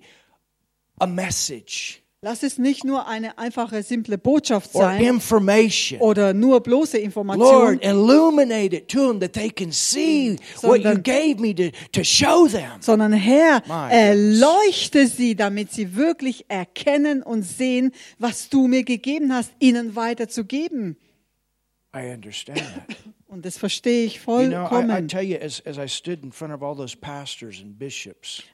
[1.00, 6.00] a message Lass es nicht nur eine einfache, simple Botschaft or sein information.
[6.00, 10.84] oder nur bloße Information, Lord, illuminate it to them that they can see what you
[10.84, 12.80] Sondern- gave me to, to show them.
[12.80, 19.52] sondern Herr, erleuchte sie, damit sie wirklich erkennen und sehen, was du mir gegeben hast,
[19.58, 20.96] ihnen weiterzugeben.
[21.94, 22.96] I understand that.
[23.28, 25.08] Und das verstehe ich You know, I, I vollkommen.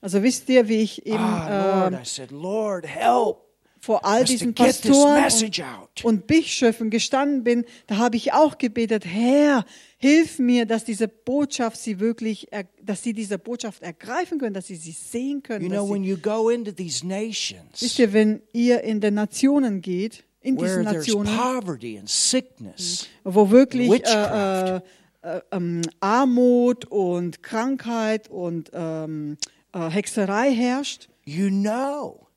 [0.00, 3.51] Also wisst ihr, wie ich eben ah, Lord, ähm, I said, Lord, help
[3.82, 9.66] vor all diesen Pastoren und, und Bischöfen gestanden bin, da habe ich auch gebetet, Herr,
[9.98, 12.46] hilf mir, dass diese Botschaft sie wirklich,
[12.80, 15.64] dass sie diese Botschaft ergreifen können, dass sie sie sehen können.
[15.64, 19.80] You know, when you go into these wisst nations ihr, wenn ihr in den Nationen
[19.80, 24.80] geht, in diesen there's Nationen, sickness, wo wirklich äh, äh,
[25.22, 29.38] äh, ähm, Armut und Krankheit und ähm,
[29.72, 32.28] äh, Hexerei herrscht, you know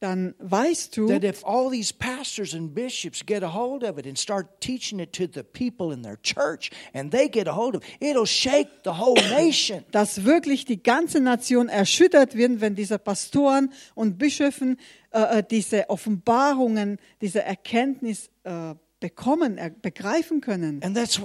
[0.00, 4.06] dann weißt du, that if all these pastors and bishops get a hold of it
[4.06, 7.76] and start teaching it to the people in their church and they get a hold
[7.76, 9.84] of it, it'll shake the whole nation.
[9.92, 14.78] dass wirklich die ganze Nation erschüttert wird, wenn diese Pastoren und Bischöfen
[15.12, 21.20] äh, äh, diese Offenbarungen, diese Erkenntnis äh, bekommen, er, begreifen können And that's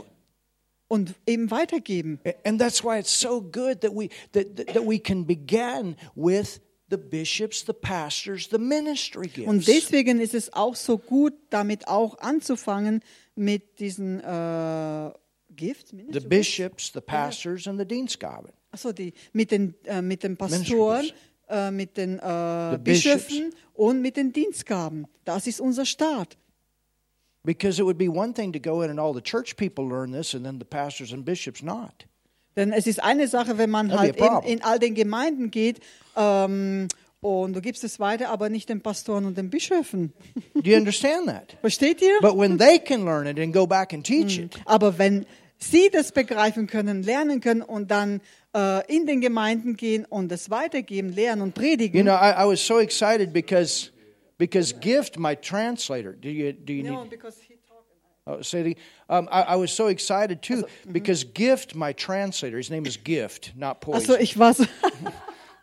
[0.88, 2.20] und eben weitergeben.
[2.44, 6.60] and that's why it's so good that we that, that, that we can begin with
[6.90, 9.66] the bishops, the pastors, the ministry Und gifts.
[9.66, 13.02] deswegen ist es auch so gut, damit auch anzufangen
[13.36, 15.12] mit diesen äh,
[15.56, 15.92] Gifts.
[16.12, 18.52] The bishops, the pastors, and the Dienstgaben.
[18.72, 21.12] Achso, die mit den äh, mit den Pastoren,
[21.48, 25.08] äh, mit den äh, Bischöfen und mit den Dienstgaben.
[25.24, 26.38] Das ist unser Start.
[27.44, 30.12] Because it would be one thing to go in and all the church people learn
[30.12, 32.06] this and then the pastors and bishops not.
[32.56, 35.80] Denn es ist eine Sache, wenn man halt in, in all den Gemeinden geht
[36.16, 36.88] ähm,
[37.22, 40.14] und du gibst es weiter, aber nicht den Pastoren und den Bischöfen.
[40.54, 41.58] Do you understand that?
[41.62, 42.18] Versteht ihr?
[42.22, 45.26] But when they can learn it and go back and teach it, Aber wenn
[45.58, 48.22] sie das begreifen können, lernen können und dann
[48.56, 51.98] äh, in den Gemeinden gehen und es weitergeben, lehren und predigen.
[51.98, 53.92] you know, I, I was so excited because
[54.38, 56.14] because Gift, my translator.
[56.14, 57.10] Do you do you No, need?
[57.10, 57.55] because he
[58.28, 58.76] it again.
[59.10, 63.54] um, I, I was so excited too because Gift, my translator, his name is Gift,
[63.56, 64.02] not Poison.
[64.12, 64.66] Also ich war so.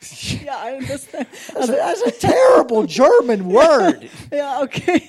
[0.45, 1.27] ja, I understand.
[1.55, 4.09] That's, that's a terrible German word.
[4.33, 5.01] Ja, okay.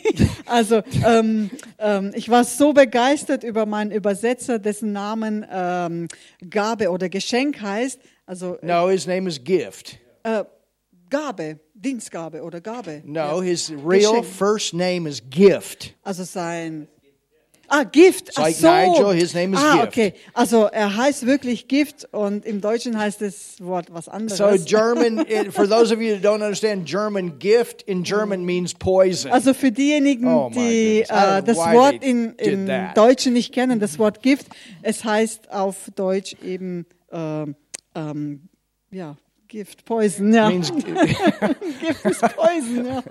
[0.45, 1.49] Also ähm,
[1.79, 6.07] ähm, ich war so begeistert über meinen Übersetzer, dessen Namen ähm,
[6.47, 7.99] Gabe oder Geschenk heißt.
[8.27, 9.97] Also äh, No, his name is Gift.
[10.23, 10.43] äh,
[11.09, 13.01] Gabe, Dienstgabe oder Gabe.
[13.05, 13.41] No, Ja.
[13.41, 14.25] his real Geschenk.
[14.25, 15.93] first name is Gift.
[16.03, 16.87] Also sein
[17.75, 18.29] Ah, Gift.
[18.35, 18.67] Ach like so.
[18.67, 19.87] Nigel, his name is ah, Gift.
[19.87, 20.13] okay.
[20.35, 24.37] Also er heißt wirklich Gift und im Deutschen heißt das Wort was anderes.
[24.37, 28.75] So German, it, for those of you that don't understand German, gift in German means
[28.75, 29.31] poison.
[29.31, 32.69] Also für diejenigen, Oh die know das Wort in, in.
[32.93, 34.45] Deutschen nicht kennen, das Wort Gift,
[34.83, 37.55] es heißt auf Deutsch eben ähm,
[37.95, 38.49] ähm,
[38.91, 39.17] ja,
[39.47, 40.47] Gift, Poison, ja.
[40.47, 40.71] means
[41.81, 43.03] Gift ist Poison, ja.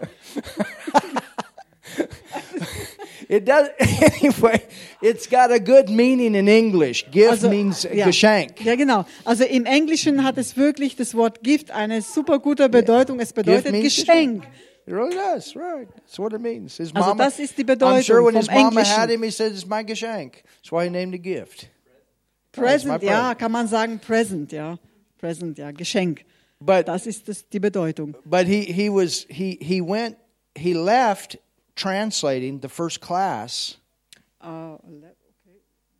[3.32, 4.60] it does anyway.
[5.00, 7.04] It's got a good meaning in English.
[7.10, 8.04] Gift Also, means ja.
[8.06, 8.64] Geschenk.
[8.64, 9.04] Ja, genau.
[9.24, 13.20] Also im Englischen hat es wirklich das Wort Gift eine super gute Bedeutung.
[13.20, 14.44] Es bedeutet means Geschenk.
[14.84, 15.88] It really does, right?
[15.94, 16.76] That's what it means.
[16.76, 18.96] His Also mama, das ist die I'm Bedeutung sure when his mama Englischen.
[18.96, 21.68] had him, he said, "It's my Geschenk." That's why he named it gift.
[22.52, 24.78] Present, my ja, kann man sagen Present, ja.
[25.18, 26.24] Present, ja, Geschenk.
[26.60, 28.14] But Das ist das, die Bedeutung.
[28.24, 30.16] but he he was he he went
[30.56, 31.38] he left
[31.82, 33.78] translating the first class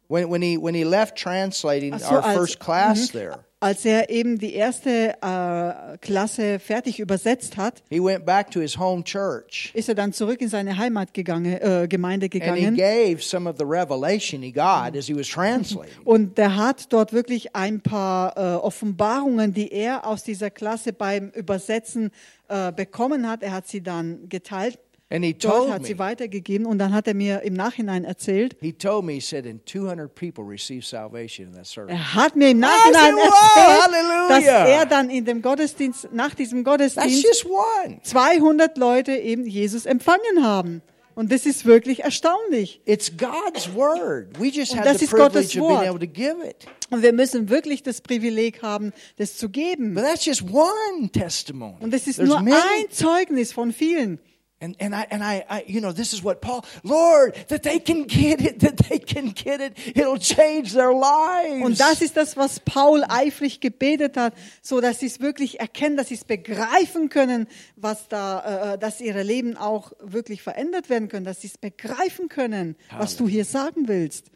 [0.09, 3.13] when when he when he left translating so, our als- first class mhm.
[3.13, 3.39] there.
[3.61, 8.77] Als er eben die erste äh, Klasse fertig übersetzt hat, He went back to his
[8.77, 12.75] home church ist er dann zurück in seine Heimat gegangen, äh, Gemeinde and he gegangen.
[12.75, 15.93] gave some of the revelation he got as he was translating.
[16.05, 21.29] Und der hat dort wirklich ein paar äh, Offenbarungen, die er aus dieser Klasse beim
[21.31, 22.11] Übersetzen
[22.49, 23.45] äh, bekommen hat.
[23.45, 24.81] Er hat sie dann geteilt.
[25.13, 28.05] And he Dort told hat sie me weitergegeben und dann hat er mir im Nachhinein
[28.05, 28.57] erzählt.
[28.61, 31.93] he told me he said and 200 people received salvation in that service.
[31.95, 37.23] Er hat mir im Nachhinein erzählt, dass er dann in dem Gottesdienst, nach diesem Gottesdienst,
[37.25, 38.01] just one.
[38.03, 40.81] 200 Leute eben Jesus empfangen haben.
[41.15, 42.81] Und das ist wirklich erstaunlich.
[42.87, 44.29] It's God's word.
[44.41, 45.89] We just have das the ist Gottes privilege of being Wort.
[45.89, 46.57] able to give it.
[46.89, 49.93] Und wir müssen wirklich das Privileg haben, das zu geben.
[49.93, 51.77] But that's just one testimony.
[51.81, 52.57] Und das ist There's nur many.
[52.57, 54.19] ein Zeugnis von vielen.
[54.63, 57.81] And and I and I, I you know this is what Paul Lord that they
[57.81, 61.65] can get it that they can get it it'll change their lives.
[61.65, 65.97] Und das ist das, was Paul eifrig gebetet hat, so dass sie es wirklich erkennen,
[65.97, 71.09] dass sie es begreifen können, was da, äh, dass ihre Leben auch wirklich verändert werden
[71.09, 74.31] können, dass sie es begreifen können, was du hier sagen willst.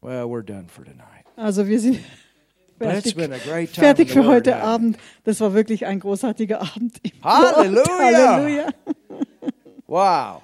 [0.00, 1.26] well, we're done for tonight.
[1.36, 1.98] Also wir sind
[2.78, 4.56] But it's fertig, been a great time fertig für heute?
[4.56, 4.98] Abend.
[5.24, 7.00] Das war wirklich ein großartiger Abend.
[7.22, 8.36] Halleluja!
[8.36, 8.68] Halleluja.
[9.88, 10.42] Wow.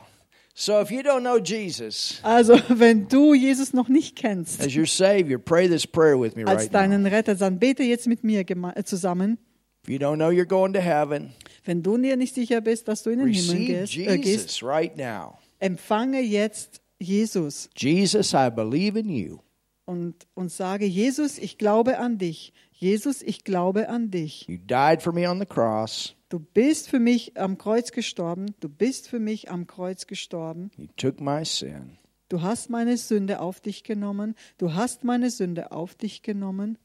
[0.57, 4.87] So if you don't know Jesus Also wenn du Jesus noch nicht kennst as your
[4.87, 6.79] Savior, pray this prayer with me als right now.
[6.79, 9.39] deinen Retter, dann bete jetzt mit mir äh, zusammen.
[9.83, 11.33] If you don't know you're going to heaven,
[11.65, 14.63] Wenn du dir nicht sicher bist, dass du in den Himmel gehst, äh, gehst Jesus
[14.63, 15.39] right now.
[15.59, 19.41] empfange jetzt Jesus Jesus, I believe in you.
[19.87, 22.53] und, und sage, Jesus, ich glaube an dich.
[22.73, 24.47] Jesus, ich glaube an dich.
[24.49, 26.15] You died for me on the cross.
[26.35, 28.57] Du bist für mich am Kreuz gestorben.
[28.59, 30.73] Du bist für mich am Kreuz gestorben.
[30.77, 31.97] You took my sin.
[32.29, 34.35] Du hast meine Sünde auf dich genommen.
[34.59, 36.77] Du hast meine Sünde auf dich genommen.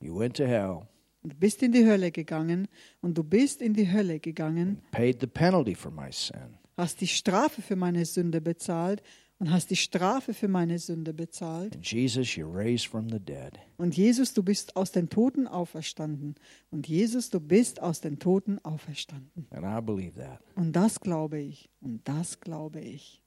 [0.00, 0.88] You went to hell.
[1.22, 2.66] Du bist in die Hölle gegangen
[3.02, 6.58] und du bist in die Hölle gegangen, paid the penalty for my sin.
[6.78, 9.02] hast die Strafe für meine Sünde bezahlt
[9.42, 11.74] und hast die Strafe für meine Sünde bezahlt.
[11.74, 13.58] And Jesus, you raised from the dead.
[13.76, 16.36] Und Jesus, du bist aus den Toten auferstanden.
[16.70, 19.48] Und Jesus, du bist aus den Toten auferstanden.
[19.50, 20.38] And I believe that.
[20.54, 21.68] Und das glaube ich.
[21.80, 23.20] Und das glaube ich.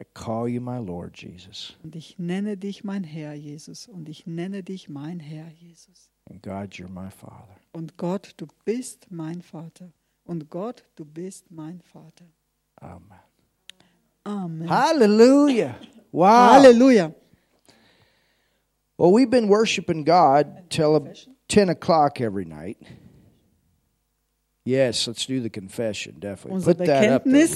[0.00, 1.76] I call you my Lord Jesus.
[1.84, 3.86] Und ich nenne dich mein Herr Jesus.
[3.86, 6.10] Und ich nenne dich mein Herr Jesus.
[6.28, 7.56] And God, you're my Father.
[7.70, 9.92] Und Gott, du bist mein Vater.
[10.24, 12.26] Und Gott, du bist mein Vater.
[12.74, 13.29] Amen.
[14.26, 14.68] Amen.
[14.68, 15.76] Hallelujah.
[16.12, 16.60] Wow.
[16.60, 17.14] Halleluja.
[18.98, 21.12] Well, we've been worshiping God till
[21.48, 22.76] 10 o'clock every night.
[24.64, 26.62] Yes, let's do the confession, definitely.
[26.62, 27.46] Put that up there.